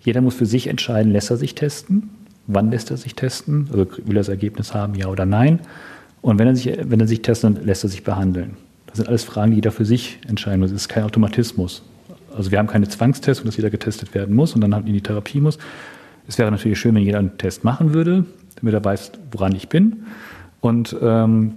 Jeder 0.00 0.20
muss 0.20 0.34
für 0.34 0.46
sich 0.46 0.66
entscheiden, 0.66 1.12
lässt 1.12 1.30
er 1.30 1.36
sich 1.36 1.54
testen? 1.54 2.10
Wann 2.48 2.72
lässt 2.72 2.90
er 2.90 2.96
sich 2.96 3.14
testen? 3.14 3.68
Also 3.70 3.86
will 4.04 4.16
er 4.16 4.20
das 4.20 4.28
Ergebnis 4.28 4.74
haben, 4.74 4.96
ja 4.96 5.06
oder 5.06 5.26
nein? 5.26 5.60
Und 6.22 6.40
wenn 6.40 6.48
er 6.48 6.56
sich, 6.56 6.76
wenn 6.76 6.98
er 6.98 7.06
sich 7.06 7.22
testet, 7.22 7.56
dann 7.56 7.64
lässt 7.64 7.84
er 7.84 7.90
sich 7.90 8.02
behandeln. 8.02 8.56
Das 8.98 9.04
sind 9.04 9.10
alles 9.10 9.22
Fragen, 9.22 9.52
die 9.52 9.58
jeder 9.58 9.70
für 9.70 9.84
sich 9.84 10.18
entscheiden 10.26 10.58
muss. 10.58 10.72
Es 10.72 10.82
ist 10.82 10.88
kein 10.88 11.04
Automatismus. 11.04 11.84
Also 12.36 12.50
wir 12.50 12.58
haben 12.58 12.66
keine 12.66 12.88
Zwangstestung, 12.88 13.46
dass 13.46 13.56
jeder 13.56 13.70
getestet 13.70 14.12
werden 14.12 14.34
muss 14.34 14.56
und 14.56 14.60
dann 14.60 14.72
in 14.72 14.92
die 14.92 15.00
Therapie 15.00 15.40
muss. 15.40 15.56
Es 16.26 16.36
wäre 16.36 16.50
natürlich 16.50 16.80
schön, 16.80 16.96
wenn 16.96 17.04
jeder 17.04 17.20
einen 17.20 17.38
Test 17.38 17.62
machen 17.62 17.94
würde, 17.94 18.24
damit 18.56 18.74
er 18.74 18.84
weiß, 18.84 19.12
woran 19.30 19.54
ich 19.54 19.68
bin. 19.68 19.98
Und 20.60 20.96
ähm, 21.00 21.52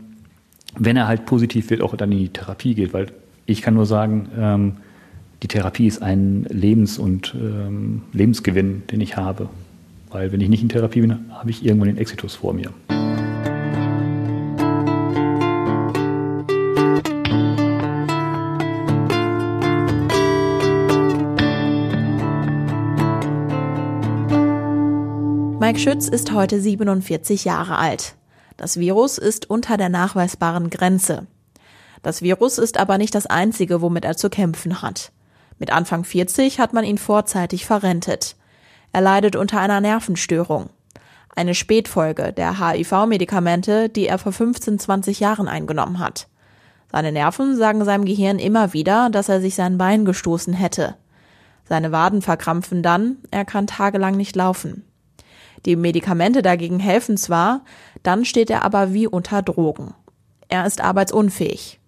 wenn 0.78 0.96
er 0.98 1.08
halt 1.08 1.26
positiv 1.26 1.72
wird, 1.72 1.82
auch 1.82 1.96
dann 1.96 2.12
in 2.12 2.20
die 2.20 2.30
Therapie 2.30 2.76
geht, 2.76 2.94
weil 2.94 3.08
ich 3.48 3.64
kann 3.64 3.74
nur 3.74 3.88
sagen, 3.88 4.28
ähm, 4.38 4.74
die 5.42 5.48
Therapie 5.48 5.88
ist 5.88 6.04
ein 6.04 6.46
Lebens- 6.48 7.00
und 7.00 7.34
ähm, 7.34 8.04
Lebensgewinn, 8.14 8.84
den 8.92 9.02
ich 9.02 9.18
habe. 9.18 9.50
Weil 10.12 10.32
wenn 10.32 10.42
ich 10.42 10.50
nicht 10.50 10.62
in 10.62 10.70
Therapie 10.70 11.02
bin, 11.02 11.32
habe 11.32 11.50
ich 11.50 11.66
irgendwann 11.66 11.88
den 11.88 11.98
Exitus 11.98 12.36
vor 12.36 12.54
mir. 12.54 12.70
Mike 25.72 25.84
Schütz 25.84 26.10
ist 26.10 26.34
heute 26.34 26.60
47 26.60 27.46
Jahre 27.46 27.78
alt. 27.78 28.16
Das 28.58 28.76
Virus 28.76 29.18
ist 29.18 29.50
unter 29.50 29.78
der 29.78 29.88
nachweisbaren 29.88 30.70
Grenze. 30.70 31.28
Das 32.04 32.22
Virus 32.22 32.58
ist 32.58 32.78
aber 32.78 32.98
nicht 32.98 33.16
das 33.16 33.26
einzige, 33.26 33.82
womit 33.82 34.04
er 34.04 34.18
zu 34.18 34.30
kämpfen 34.30 34.82
hat. 34.82 35.14
Mit 35.60 35.72
Anfang 35.72 36.04
40 36.04 36.60
hat 36.60 36.74
man 36.74 36.84
ihn 36.84 36.98
vorzeitig 36.98 37.66
verrentet. 37.66 38.36
Er 38.92 39.00
leidet 39.00 39.38
unter 39.38 39.62
einer 39.62 39.80
Nervenstörung. 39.80 40.72
Eine 41.38 41.56
Spätfolge 41.56 42.34
der 42.34 42.60
HIV-Medikamente, 42.60 43.88
die 43.88 44.08
er 44.08 44.18
vor 44.18 44.34
15, 44.34 44.78
20 44.78 45.22
Jahren 45.22 45.48
eingenommen 45.48 46.00
hat. 46.00 46.28
Seine 46.92 47.14
Nerven 47.14 47.56
sagen 47.56 47.86
seinem 47.86 48.04
Gehirn 48.04 48.40
immer 48.40 48.74
wieder, 48.74 49.10
dass 49.10 49.30
er 49.30 49.40
sich 49.40 49.56
sein 49.56 49.78
Bein 49.78 50.04
gestoßen 50.04 50.54
hätte. 50.54 50.96
Seine 51.64 51.94
Waden 51.94 52.22
verkrampfen 52.22 52.84
dann, 52.84 53.20
er 53.32 53.46
kann 53.46 53.68
tagelang 53.68 54.18
nicht 54.18 54.36
laufen. 54.36 54.84
Die 55.66 55.76
Medikamente 55.76 56.42
dagegen 56.42 56.80
helfen 56.80 57.18
zwar, 57.18 57.62
dann 58.04 58.26
steht 58.26 58.50
er 58.50 58.64
aber 58.64 58.94
wie 58.94 59.08
unter 59.08 59.42
Drogen. 59.42 59.94
Er 60.50 60.66
ist 60.66 60.82
arbeitsunfähig. 60.82 61.80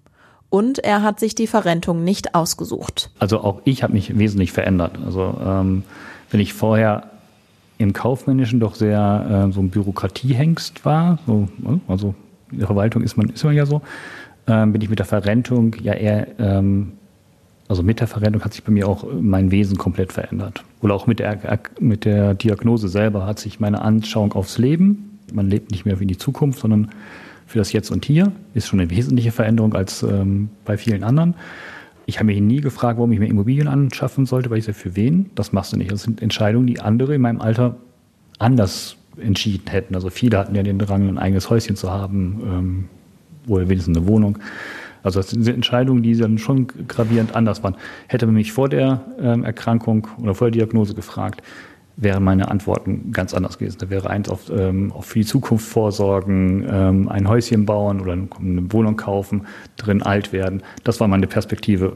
Und 0.50 0.78
er 0.78 1.02
hat 1.02 1.20
sich 1.20 1.34
die 1.34 1.48
Verrentung 1.48 2.04
nicht 2.04 2.36
ausgesucht. 2.36 3.10
Also 3.18 3.40
auch 3.40 3.62
ich 3.66 3.82
habe 3.82 3.94
mich 3.94 4.18
wesentlich 4.18 4.52
verändert. 4.52 5.00
Also 5.04 5.36
ähm, 5.44 5.84
wenn 6.30 6.40
ich 6.40 6.54
vorher 6.54 7.10
im 7.80 7.94
Kaufmännischen 7.94 8.60
doch 8.60 8.76
sehr 8.76 9.48
äh, 9.48 9.52
so 9.52 9.62
ein 9.62 9.70
Bürokratiehengst 9.70 10.86
war, 10.86 11.18
so, 11.26 11.48
ne, 11.58 11.82
also 11.88 12.14
in 12.52 12.60
der 12.60 12.68
Verwaltung 12.68 13.02
ist 13.02 13.18
man, 13.18 13.30
ist 13.30 13.44
man 13.44 13.56
ja 13.56 13.66
so, 13.66 13.82
ähm, 14.46 14.74
bin 14.74 14.82
ich 14.82 14.90
mit 14.90 15.00
der 15.00 15.08
Verrentung 15.08 15.76
ja 15.82 15.94
eher 15.94 16.40
ähm, 16.40 16.94
also 17.74 17.82
mit 17.82 18.00
der 18.00 18.06
Verrentung 18.08 18.44
hat 18.44 18.54
sich 18.54 18.64
bei 18.64 18.72
mir 18.72 18.88
auch 18.88 19.04
mein 19.20 19.50
Wesen 19.50 19.80
komplett 19.80 20.14
verändert. 20.14 20.64
Oder 20.82 20.94
auch 20.94 21.08
mit 21.08 21.18
der, 21.18 21.60
mit 21.80 22.06
der 22.06 22.36
Diagnose 22.36 22.88
selber 22.88 23.26
hat 23.26 23.40
sich 23.40 23.60
meine 23.60 23.82
Anschauung 23.82 24.34
aufs 24.34 24.60
Leben, 24.60 25.20
man 25.34 25.50
lebt 25.50 25.72
nicht 25.72 25.84
mehr 25.84 25.98
für 25.98 26.06
die 26.06 26.18
Zukunft, 26.18 26.60
sondern 26.60 26.90
für 27.48 27.58
das 27.58 27.74
Jetzt 27.74 27.90
und 27.90 28.06
Hier, 28.06 28.32
ist 28.54 28.68
schon 28.68 28.80
eine 28.80 28.92
wesentliche 28.92 29.32
Veränderung 29.32 29.74
als 29.74 30.04
ähm, 30.04 30.50
bei 30.66 30.78
vielen 30.78 31.04
anderen. 31.04 31.34
Ich 32.06 32.20
habe 32.20 32.28
mich 32.28 32.40
nie 32.42 32.62
gefragt, 32.62 33.00
warum 33.00 33.12
ich 33.12 33.18
mir 33.18 33.26
Immobilien 33.26 33.68
anschaffen 33.68 34.28
sollte, 34.28 34.52
weil 34.52 34.60
ich 34.60 34.66
sage, 34.66 34.78
für 34.78 34.96
wen? 34.96 35.32
Das 35.34 35.52
machst 35.52 35.74
du 35.74 35.78
nicht. 35.78 35.92
Das 35.92 36.04
sind 36.04 36.22
Entscheidungen, 36.22 36.68
die 36.68 36.80
andere 36.80 37.16
in 37.16 37.22
meinem 37.22 37.42
Alter 37.42 37.78
anders 38.38 38.98
entschieden 39.18 39.68
hätten. 39.68 39.96
Also 39.96 40.12
viele 40.12 40.38
hatten 40.38 40.54
ja 40.54 40.62
den 40.62 40.78
Drang, 40.78 41.08
ein 41.08 41.18
eigenes 41.18 41.50
Häuschen 41.50 41.76
zu 41.76 41.90
haben 41.90 42.42
ähm, 42.46 42.86
oder 43.48 43.68
wenigstens 43.68 43.98
eine 43.98 44.06
Wohnung. 44.06 44.38
Also 45.04 45.20
das 45.20 45.30
sind 45.30 45.48
Entscheidungen, 45.48 46.02
die 46.02 46.18
dann 46.18 46.38
schon 46.38 46.68
gravierend 46.88 47.36
anders 47.36 47.62
waren. 47.64 47.76
Hätte 48.08 48.26
man 48.26 48.36
mich 48.36 48.54
vor 48.54 48.70
der 48.70 49.02
ähm, 49.20 49.44
Erkrankung 49.44 50.08
oder 50.22 50.34
vor 50.34 50.50
der 50.50 50.60
Diagnose 50.60 50.96
gefragt, 50.96 51.44
wären 51.96 52.24
meine 52.24 52.50
Antworten 52.50 53.12
ganz 53.12 53.34
anders 53.34 53.58
gewesen. 53.58 53.78
Da 53.80 53.90
wäre 53.90 54.10
eins 54.10 54.30
auf, 54.30 54.50
ähm, 54.50 54.92
auf 54.92 55.06
für 55.06 55.20
die 55.20 55.26
Zukunft 55.26 55.68
vorsorgen, 55.68 56.66
ähm, 56.68 57.10
ein 57.10 57.28
Häuschen 57.28 57.66
bauen 57.66 58.02
oder 58.02 58.14
eine 58.14 58.74
Wohnung 58.74 58.98
kaufen, 58.98 59.46
drin 59.78 60.02
alt 60.02 60.34
werden. 60.34 60.64
Das 60.84 61.00
war 61.00 61.08
meine 61.08 61.28
Perspektive, 61.28 61.96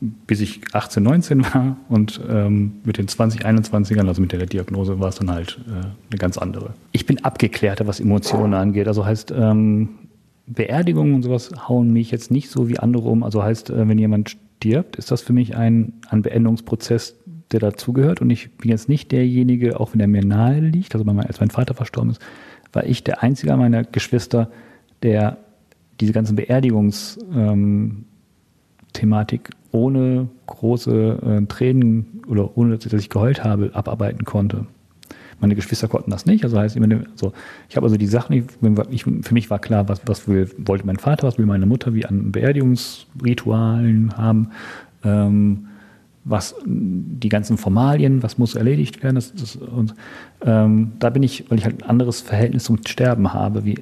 bis 0.00 0.40
ich 0.40 0.62
18, 0.72 1.02
19 1.02 1.44
war 1.44 1.76
und 1.88 2.20
ähm, 2.28 2.76
mit 2.84 2.98
den 2.98 3.08
20, 3.08 3.44
21ern, 3.44 4.06
also 4.06 4.22
mit 4.22 4.32
der 4.32 4.46
Diagnose, 4.46 5.00
war 5.00 5.08
es 5.08 5.16
dann 5.16 5.30
halt 5.30 5.60
äh, 5.68 5.72
eine 5.72 6.18
ganz 6.18 6.38
andere. 6.38 6.74
Ich 6.92 7.06
bin 7.06 7.24
abgeklärter, 7.24 7.86
was 7.86 8.00
Emotionen 8.00 8.54
angeht. 8.54 8.88
Also 8.88 9.04
heißt, 9.04 9.32
ähm, 9.36 9.90
Beerdigungen 10.46 11.14
und 11.14 11.22
sowas 11.22 11.50
hauen 11.68 11.92
mich 11.92 12.10
jetzt 12.10 12.30
nicht 12.30 12.50
so 12.50 12.68
wie 12.68 12.78
andere 12.78 13.08
um. 13.08 13.22
Also 13.22 13.42
heißt, 13.42 13.70
äh, 13.70 13.88
wenn 13.88 13.98
jemand 13.98 14.36
stirbt, 14.58 14.96
ist 14.96 15.10
das 15.10 15.22
für 15.22 15.32
mich 15.32 15.56
ein, 15.56 15.94
ein 16.08 16.22
Beendungsprozess, 16.22 17.16
der 17.52 17.60
dazugehört. 17.60 18.20
Und 18.20 18.30
ich 18.30 18.50
bin 18.56 18.70
jetzt 18.70 18.88
nicht 18.88 19.12
derjenige, 19.12 19.80
auch 19.80 19.92
wenn 19.92 20.00
er 20.00 20.08
mir 20.08 20.24
nahe 20.24 20.60
liegt, 20.60 20.94
also 20.94 21.08
als 21.10 21.40
mein 21.40 21.50
Vater 21.50 21.74
verstorben 21.74 22.10
ist, 22.10 22.22
war 22.72 22.84
ich 22.84 23.04
der 23.04 23.22
einzige 23.22 23.56
meiner 23.56 23.84
Geschwister, 23.84 24.50
der 25.02 25.38
diese 26.00 26.12
ganzen 26.12 26.36
Beerdigungsthematik 26.36 28.06
ähm, 29.50 29.54
ohne 29.70 30.28
große 30.46 31.42
äh, 31.42 31.46
Tränen 31.46 32.22
oder 32.26 32.56
ohne 32.56 32.78
dass 32.78 32.92
ich 32.92 33.10
geheult 33.10 33.44
habe, 33.44 33.70
abarbeiten 33.74 34.24
konnte. 34.24 34.66
Meine 35.40 35.54
Geschwister 35.54 35.88
konnten 35.88 36.10
das 36.10 36.26
nicht. 36.26 36.44
Also 36.44 36.58
heißt, 36.58 36.76
also 36.76 37.32
ich 37.68 37.76
habe 37.76 37.86
also 37.86 37.96
die 37.96 38.06
Sachen, 38.06 38.46
ich, 38.90 39.04
für 39.04 39.34
mich 39.34 39.50
war 39.50 39.58
klar, 39.58 39.88
was, 39.88 40.00
was 40.06 40.28
will, 40.28 40.50
wollte 40.58 40.86
mein 40.86 40.96
Vater, 40.98 41.26
was 41.26 41.38
will 41.38 41.46
meine 41.46 41.66
Mutter, 41.66 41.94
wie 41.94 42.04
an 42.06 42.32
Beerdigungsritualen 42.32 44.16
haben, 44.16 44.50
ähm, 45.04 45.66
was 46.24 46.54
die 46.64 47.28
ganzen 47.28 47.58
Formalien, 47.58 48.22
was 48.22 48.38
muss 48.38 48.54
erledigt 48.54 49.02
werden. 49.02 49.16
Das, 49.16 49.34
das, 49.34 49.56
und 49.56 49.94
ähm, 50.44 50.92
da 50.98 51.10
bin 51.10 51.22
ich, 51.22 51.50
weil 51.50 51.58
ich 51.58 51.64
halt 51.64 51.82
ein 51.82 51.90
anderes 51.90 52.20
Verhältnis 52.20 52.64
zum 52.64 52.78
Sterben 52.86 53.34
habe, 53.34 53.64
wie 53.64 53.78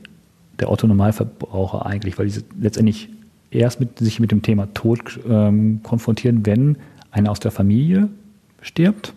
der 0.58 0.70
Otto 0.70 0.86
Normalverbraucher 0.86 1.86
eigentlich, 1.86 2.18
weil 2.18 2.28
die 2.28 2.40
letztendlich 2.60 3.08
erst 3.50 3.80
mit, 3.80 3.98
sich 3.98 4.18
mit 4.18 4.32
dem 4.32 4.42
Thema 4.42 4.72
Tod 4.74 5.20
ähm, 5.28 5.80
konfrontieren, 5.82 6.44
wenn 6.44 6.76
einer 7.10 7.30
aus 7.30 7.40
der 7.40 7.50
Familie 7.50 8.08
stirbt 8.60 9.14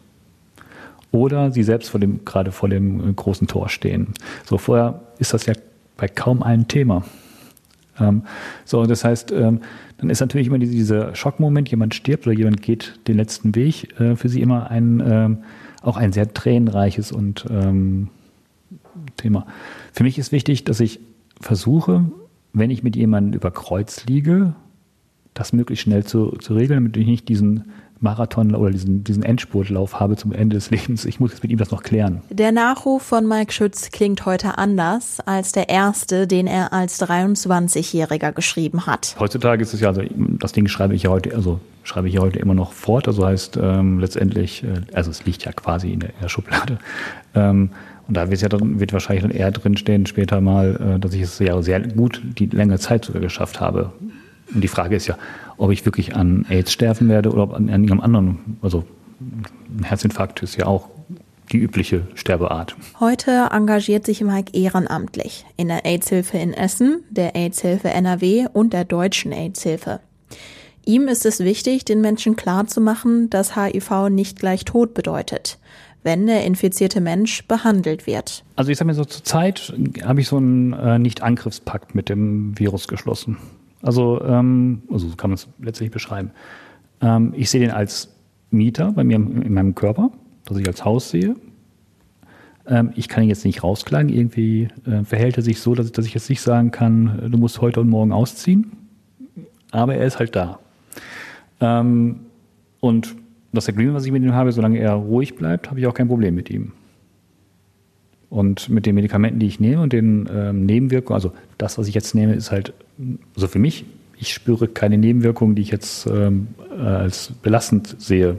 oder 1.16 1.52
sie 1.52 1.64
selbst 1.64 1.90
vor 1.90 2.00
dem, 2.00 2.26
gerade 2.26 2.52
vor 2.52 2.70
dem 2.70 3.10
äh, 3.10 3.14
großen 3.14 3.48
Tor 3.48 3.70
stehen. 3.70 4.14
So 4.46 4.58
vorher 4.58 5.02
ist 5.18 5.34
das 5.34 5.46
ja 5.46 5.54
bei 5.98 6.08
kaum 6.08 6.44
einem 6.44 6.68
Thema. 6.68 7.04
Ähm, 8.00 8.24
so, 8.66 8.86
das 8.86 9.04
heißt, 9.04 9.32
ähm, 9.32 9.62
dann 9.98 10.10
ist 10.10 10.20
natürlich 10.20 10.48
immer 10.48 10.60
dieser 10.60 11.16
Schockmoment, 11.16 11.70
jemand 11.70 11.96
stirbt 11.96 12.28
oder 12.28 12.36
jemand 12.36 12.62
geht 12.62 13.00
den 13.08 13.18
letzten 13.18 13.56
Weg, 13.56 14.00
äh, 14.00 14.16
für 14.16 14.30
sie 14.30 14.42
immer 14.42 14.70
ein, 14.70 15.02
ähm, 15.06 15.38
auch 15.82 15.98
ein 15.98 16.12
sehr 16.12 16.34
tränenreiches 16.34 17.12
und 17.12 17.46
ähm, 17.50 18.10
Thema. 19.18 19.46
Für 19.94 20.04
mich 20.04 20.18
ist 20.18 20.32
wichtig, 20.32 20.64
dass 20.64 20.80
ich 20.80 21.00
versuche, 21.40 22.06
wenn 22.54 22.72
ich 22.72 22.84
mit 22.84 22.96
jemandem 22.96 23.34
über 23.34 23.52
Kreuz 23.52 24.06
liege, 24.06 24.56
das 25.34 25.54
möglichst 25.54 25.84
schnell 25.84 26.06
zu, 26.06 26.32
zu 26.40 26.54
regeln, 26.54 26.80
damit 26.80 26.98
ich 26.98 27.06
nicht 27.06 27.30
diesen 27.30 27.66
Marathon 28.00 28.56
oder 28.56 28.72
diesen, 28.72 29.04
diesen 29.04 29.24
Endspurtlauf 29.24 30.00
habe 30.00 30.16
zum 30.16 30.32
Ende 30.32 30.56
des 30.56 30.70
Lebens. 30.72 31.06
Ich 31.06 31.20
muss 31.20 31.32
jetzt 31.32 31.44
mit 31.44 31.52
ihm 31.52 31.58
das 31.58 31.72
noch 31.72 31.84
klären. 31.84 32.22
Der 32.30 32.52
Nachruf 32.52 33.04
von 33.04 33.28
Mike 33.28 33.52
Schütz 33.52 33.92
klingt 33.92 34.26
heute 34.26 34.58
anders 34.58 35.20
als 35.26 35.52
der 35.52 35.70
erste, 35.70 36.28
den 36.28 36.48
er 36.48 36.74
als 36.74 37.02
23-Jähriger 37.02 38.32
geschrieben 38.32 38.86
hat. 38.86 39.16
Heutzutage 39.20 39.62
ist 39.62 39.74
es 39.74 39.80
ja, 39.80 39.90
also 39.90 40.04
das 40.16 40.52
Ding 40.52 40.68
schreibe 40.68 40.96
ich 40.96 41.04
ja 41.04 41.10
heute, 41.10 41.36
also 41.36 41.60
schreibe 41.84 42.08
ich 42.08 42.16
ja 42.16 42.22
heute 42.22 42.40
immer 42.40 42.54
noch 42.54 42.74
fort. 42.74 43.08
Also 43.08 43.26
heißt 43.26 43.58
ähm, 43.62 44.00
letztendlich, 44.00 44.64
äh, 44.64 44.82
also 44.94 45.12
es 45.12 45.26
liegt 45.26 45.46
ja 45.46 45.52
quasi 45.52 45.92
in 45.92 46.00
der, 46.00 46.10
in 46.10 46.22
der 46.22 46.30
Schublade. 46.30 46.80
Ähm, 47.34 47.72
und 48.08 48.16
da 48.16 48.30
wird 48.30 48.42
ja 48.42 48.50
dann, 48.50 48.80
wird 48.80 48.94
wahrscheinlich 48.94 49.24
dann 49.24 49.32
eher 49.32 49.52
drinstehen 49.52 50.06
später 50.06 50.42
mal, 50.42 50.96
äh, 50.96 51.00
dass 51.00 51.14
ich 51.14 51.22
es 51.22 51.40
ja 51.40 51.62
sehr 51.62 51.80
gut 51.80 52.22
die 52.24 52.46
längere 52.48 52.80
Zeit 52.80 53.06
sogar 53.06 53.22
geschafft 53.22 53.60
habe. 53.60 53.92
Und 54.54 54.62
die 54.62 54.68
Frage 54.68 54.96
ist 54.96 55.08
ja, 55.08 55.18
ob 55.58 55.72
ich 55.72 55.86
wirklich 55.86 56.16
an 56.16 56.46
AIDS 56.50 56.72
sterben 56.72 57.10
werde 57.10 57.32
oder 57.32 57.44
ob 57.44 57.54
an, 57.54 57.70
an 57.70 57.84
irgendeinem 57.84 58.02
anderen, 58.02 58.58
also 58.62 58.84
ein 59.20 59.84
Herzinfarkt 59.84 60.44
ist 60.44 60.58
ja 60.58 60.66
auch 60.66 60.90
die 61.52 61.58
übliche 61.58 62.08
Sterbeart. 62.16 62.76
Heute 63.00 63.50
engagiert 63.52 64.06
sich 64.06 64.22
Mike 64.22 64.58
ehrenamtlich 64.58 65.46
in 65.58 65.68
der 65.68 65.86
AIDS-Hilfe 65.86 66.38
in 66.38 66.54
Essen, 66.54 67.04
der 67.10 67.36
AIDS-Hilfe 67.36 67.90
NRW 67.90 68.48
und 68.52 68.74
der 68.74 68.86
deutschen 68.86 69.32
AIDS-Hilfe. 69.32 70.00
Ihm 70.86 71.08
ist 71.08 71.26
es 71.26 71.40
wichtig, 71.40 71.86
den 71.86 72.02
Menschen 72.02 72.36
klarzumachen, 72.36 73.30
dass 73.30 73.56
HIV 73.56 74.10
nicht 74.10 74.40
gleich 74.40 74.66
Tod 74.66 74.94
bedeutet, 74.94 75.58
wenn 76.04 76.28
der 76.28 76.46
infizierte 76.46 77.02
Mensch 77.02 77.48
behandelt 77.48 78.06
wird. 78.06 78.44
Also 78.56 78.72
ich 78.72 78.78
sage 78.78 78.88
mir 78.88 78.94
so, 78.94 79.06
zur 79.06 79.24
Zeit 79.24 79.74
habe 80.04 80.22
ich 80.22 80.28
so 80.28 80.38
einen 80.38 80.74
äh, 80.74 81.00
Nicht-Angriffspakt 81.00 81.96
mit 81.96 82.10
dem 82.10 82.58
Virus 82.58 82.88
geschlossen. 82.88 83.38
Also, 83.86 84.20
ähm, 84.24 84.82
also 84.92 85.08
so 85.08 85.16
kann 85.16 85.30
man 85.30 85.36
es 85.36 85.48
letztlich 85.62 85.92
beschreiben. 85.92 86.32
Ähm, 87.02 87.34
ich 87.36 87.52
sehe 87.52 87.62
den 87.62 87.70
als 87.70 88.16
Mieter 88.50 88.92
bei 88.92 89.04
mir 89.04 89.18
in 89.18 89.54
meinem 89.54 89.76
Körper, 89.76 90.10
das 90.46 90.58
ich 90.58 90.68
als 90.68 90.84
Haus 90.84 91.12
sehe. 91.12 91.36
Ähm, 92.66 92.94
ich 92.96 93.08
kann 93.08 93.24
ihn 93.24 93.30
jetzt 93.30 93.46
nicht 93.46 93.64
rausklagen. 93.64 94.10
Irgendwie 94.10 94.70
äh, 94.88 95.04
verhält 95.04 95.38
er 95.38 95.44
sich 95.44 95.60
so, 95.60 95.76
dass, 95.76 95.92
dass 95.92 96.08
ich 96.08 96.16
jetzt 96.16 96.30
nicht 96.32 96.42
sagen 96.42 96.72
kann, 96.72 97.20
äh, 97.20 97.30
du 97.30 97.38
musst 97.38 97.62
heute 97.62 97.80
und 97.80 97.90
morgen 97.90 98.12
ausziehen. 98.12 98.72
Aber 99.70 99.94
er 99.94 100.08
ist 100.08 100.18
halt 100.18 100.36
da. 100.36 100.58
Ähm, 101.62 102.22
und 102.80 103.16
das 103.54 103.70
Agreement, 103.70 103.96
was 103.96 104.06
ich 104.06 104.12
mit 104.12 104.24
ihm 104.24 104.34
habe, 104.34 104.52
solange 104.52 104.80
er 104.80 104.94
ruhig 104.94 105.36
bleibt, 105.36 105.70
habe 105.70 105.80
ich 105.80 105.86
auch 105.86 105.94
kein 105.94 106.08
Problem 106.08 106.34
mit 106.34 106.50
ihm. 106.50 106.72
Und 108.36 108.68
mit 108.68 108.86
den 108.86 108.96
Medikamenten, 108.96 109.40
die 109.40 109.48
ich 109.48 109.62
nehme 109.62 109.82
und 109.82 109.94
den 109.94 110.30
ähm, 110.30 110.66
Nebenwirkungen, 110.66 111.16
also 111.16 111.32
das, 111.58 111.78
was 111.78 111.88
ich 111.88 111.96
jetzt 111.96 112.16
nehme, 112.16 112.34
ist 112.34 112.52
halt, 112.52 112.74
also 113.34 113.48
für 113.48 113.60
mich, 113.60 113.86
ich 114.18 114.34
spüre 114.34 114.68
keine 114.68 114.98
Nebenwirkungen, 114.98 115.56
die 115.56 115.62
ich 115.62 115.72
jetzt 115.72 116.06
ähm, 116.06 116.50
äh, 116.78 116.82
als 116.82 117.32
belastend 117.42 117.96
sehe. 117.98 118.38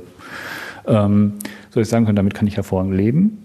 Ähm, 0.87 1.33
soll 1.71 1.83
ich 1.83 1.89
sagen 1.89 2.05
können, 2.05 2.17
damit 2.17 2.35
kann 2.35 2.47
ich 2.47 2.57
hervorragend 2.57 2.95
leben. 2.95 3.39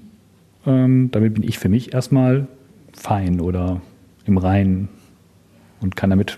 Ähm, 0.66 1.08
damit 1.14 1.36
bin 1.36 1.44
ich 1.44 1.58
für 1.58 1.70
mich 1.70 1.94
erstmal 1.94 2.48
fein 2.92 3.40
oder 3.40 3.80
im 4.26 4.38
Reinen 4.38 4.90
und 5.80 5.96
kann 5.96 6.10
damit, 6.10 6.38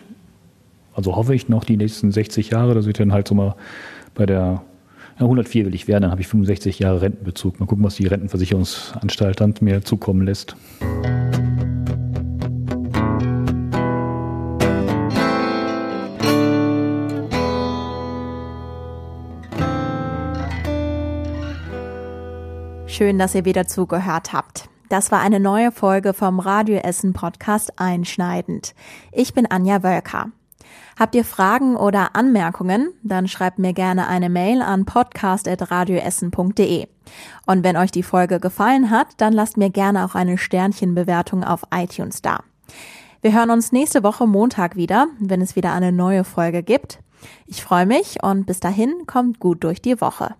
also 0.93 1.15
hoffe 1.15 1.33
ich 1.33 1.49
noch 1.49 1.63
die 1.63 1.75
nächsten 1.75 2.11
60 2.11 2.51
Jahre, 2.51 2.75
dass 2.75 2.85
ich 2.85 2.93
dann 2.93 3.13
halt 3.13 3.27
so 3.27 3.33
mal 3.33 3.55
bei 4.13 4.27
der 4.27 4.61
104 5.17 5.65
will 5.65 5.75
ich 5.75 5.87
werden, 5.87 6.03
dann 6.03 6.11
habe 6.11 6.21
ich 6.21 6.27
65 6.27 6.79
Jahre 6.79 7.01
Rentenbezug. 7.01 7.59
Mal 7.59 7.65
gucken, 7.65 7.83
was 7.83 7.95
die 7.95 8.07
Rentenversicherungsanstalt 8.07 9.39
dann 9.39 9.53
mir 9.61 9.83
zukommen 9.83 10.25
lässt. 10.25 10.55
Schön, 22.87 23.17
dass 23.17 23.33
ihr 23.33 23.43
wieder 23.43 23.65
zugehört 23.65 24.33
habt. 24.33 24.69
Das 24.87 25.11
war 25.11 25.19
eine 25.19 25.39
neue 25.39 25.71
Folge 25.71 26.13
vom 26.13 26.39
Radio 26.39 26.77
Essen 26.77 27.13
Podcast 27.13 27.79
Einschneidend. 27.79 28.75
Ich 29.11 29.33
bin 29.33 29.49
Anja 29.49 29.81
Wölker. 29.81 30.31
Habt 30.99 31.15
ihr 31.15 31.25
Fragen 31.25 31.75
oder 31.75 32.15
Anmerkungen? 32.15 32.93
Dann 33.03 33.27
schreibt 33.27 33.59
mir 33.59 33.73
gerne 33.73 34.07
eine 34.07 34.29
Mail 34.29 34.61
an 34.61 34.85
podcast.radioessen.de. 34.85 36.87
Und 37.45 37.63
wenn 37.63 37.77
euch 37.77 37.91
die 37.91 38.03
Folge 38.03 38.39
gefallen 38.39 38.89
hat, 38.89 39.07
dann 39.17 39.33
lasst 39.33 39.57
mir 39.57 39.69
gerne 39.69 40.05
auch 40.05 40.15
eine 40.15 40.37
Sternchenbewertung 40.37 41.43
auf 41.43 41.63
iTunes 41.73 42.21
da. 42.21 42.43
Wir 43.21 43.33
hören 43.33 43.51
uns 43.51 43.71
nächste 43.71 44.03
Woche 44.03 44.27
Montag 44.27 44.75
wieder, 44.75 45.07
wenn 45.19 45.41
es 45.41 45.55
wieder 45.55 45.73
eine 45.73 45.91
neue 45.91 46.23
Folge 46.23 46.61
gibt. 46.61 46.99
Ich 47.45 47.63
freue 47.63 47.85
mich 47.85 48.21
und 48.21 48.45
bis 48.45 48.59
dahin 48.59 48.91
kommt 49.07 49.39
gut 49.39 49.63
durch 49.63 49.81
die 49.81 50.01
Woche. 50.01 50.35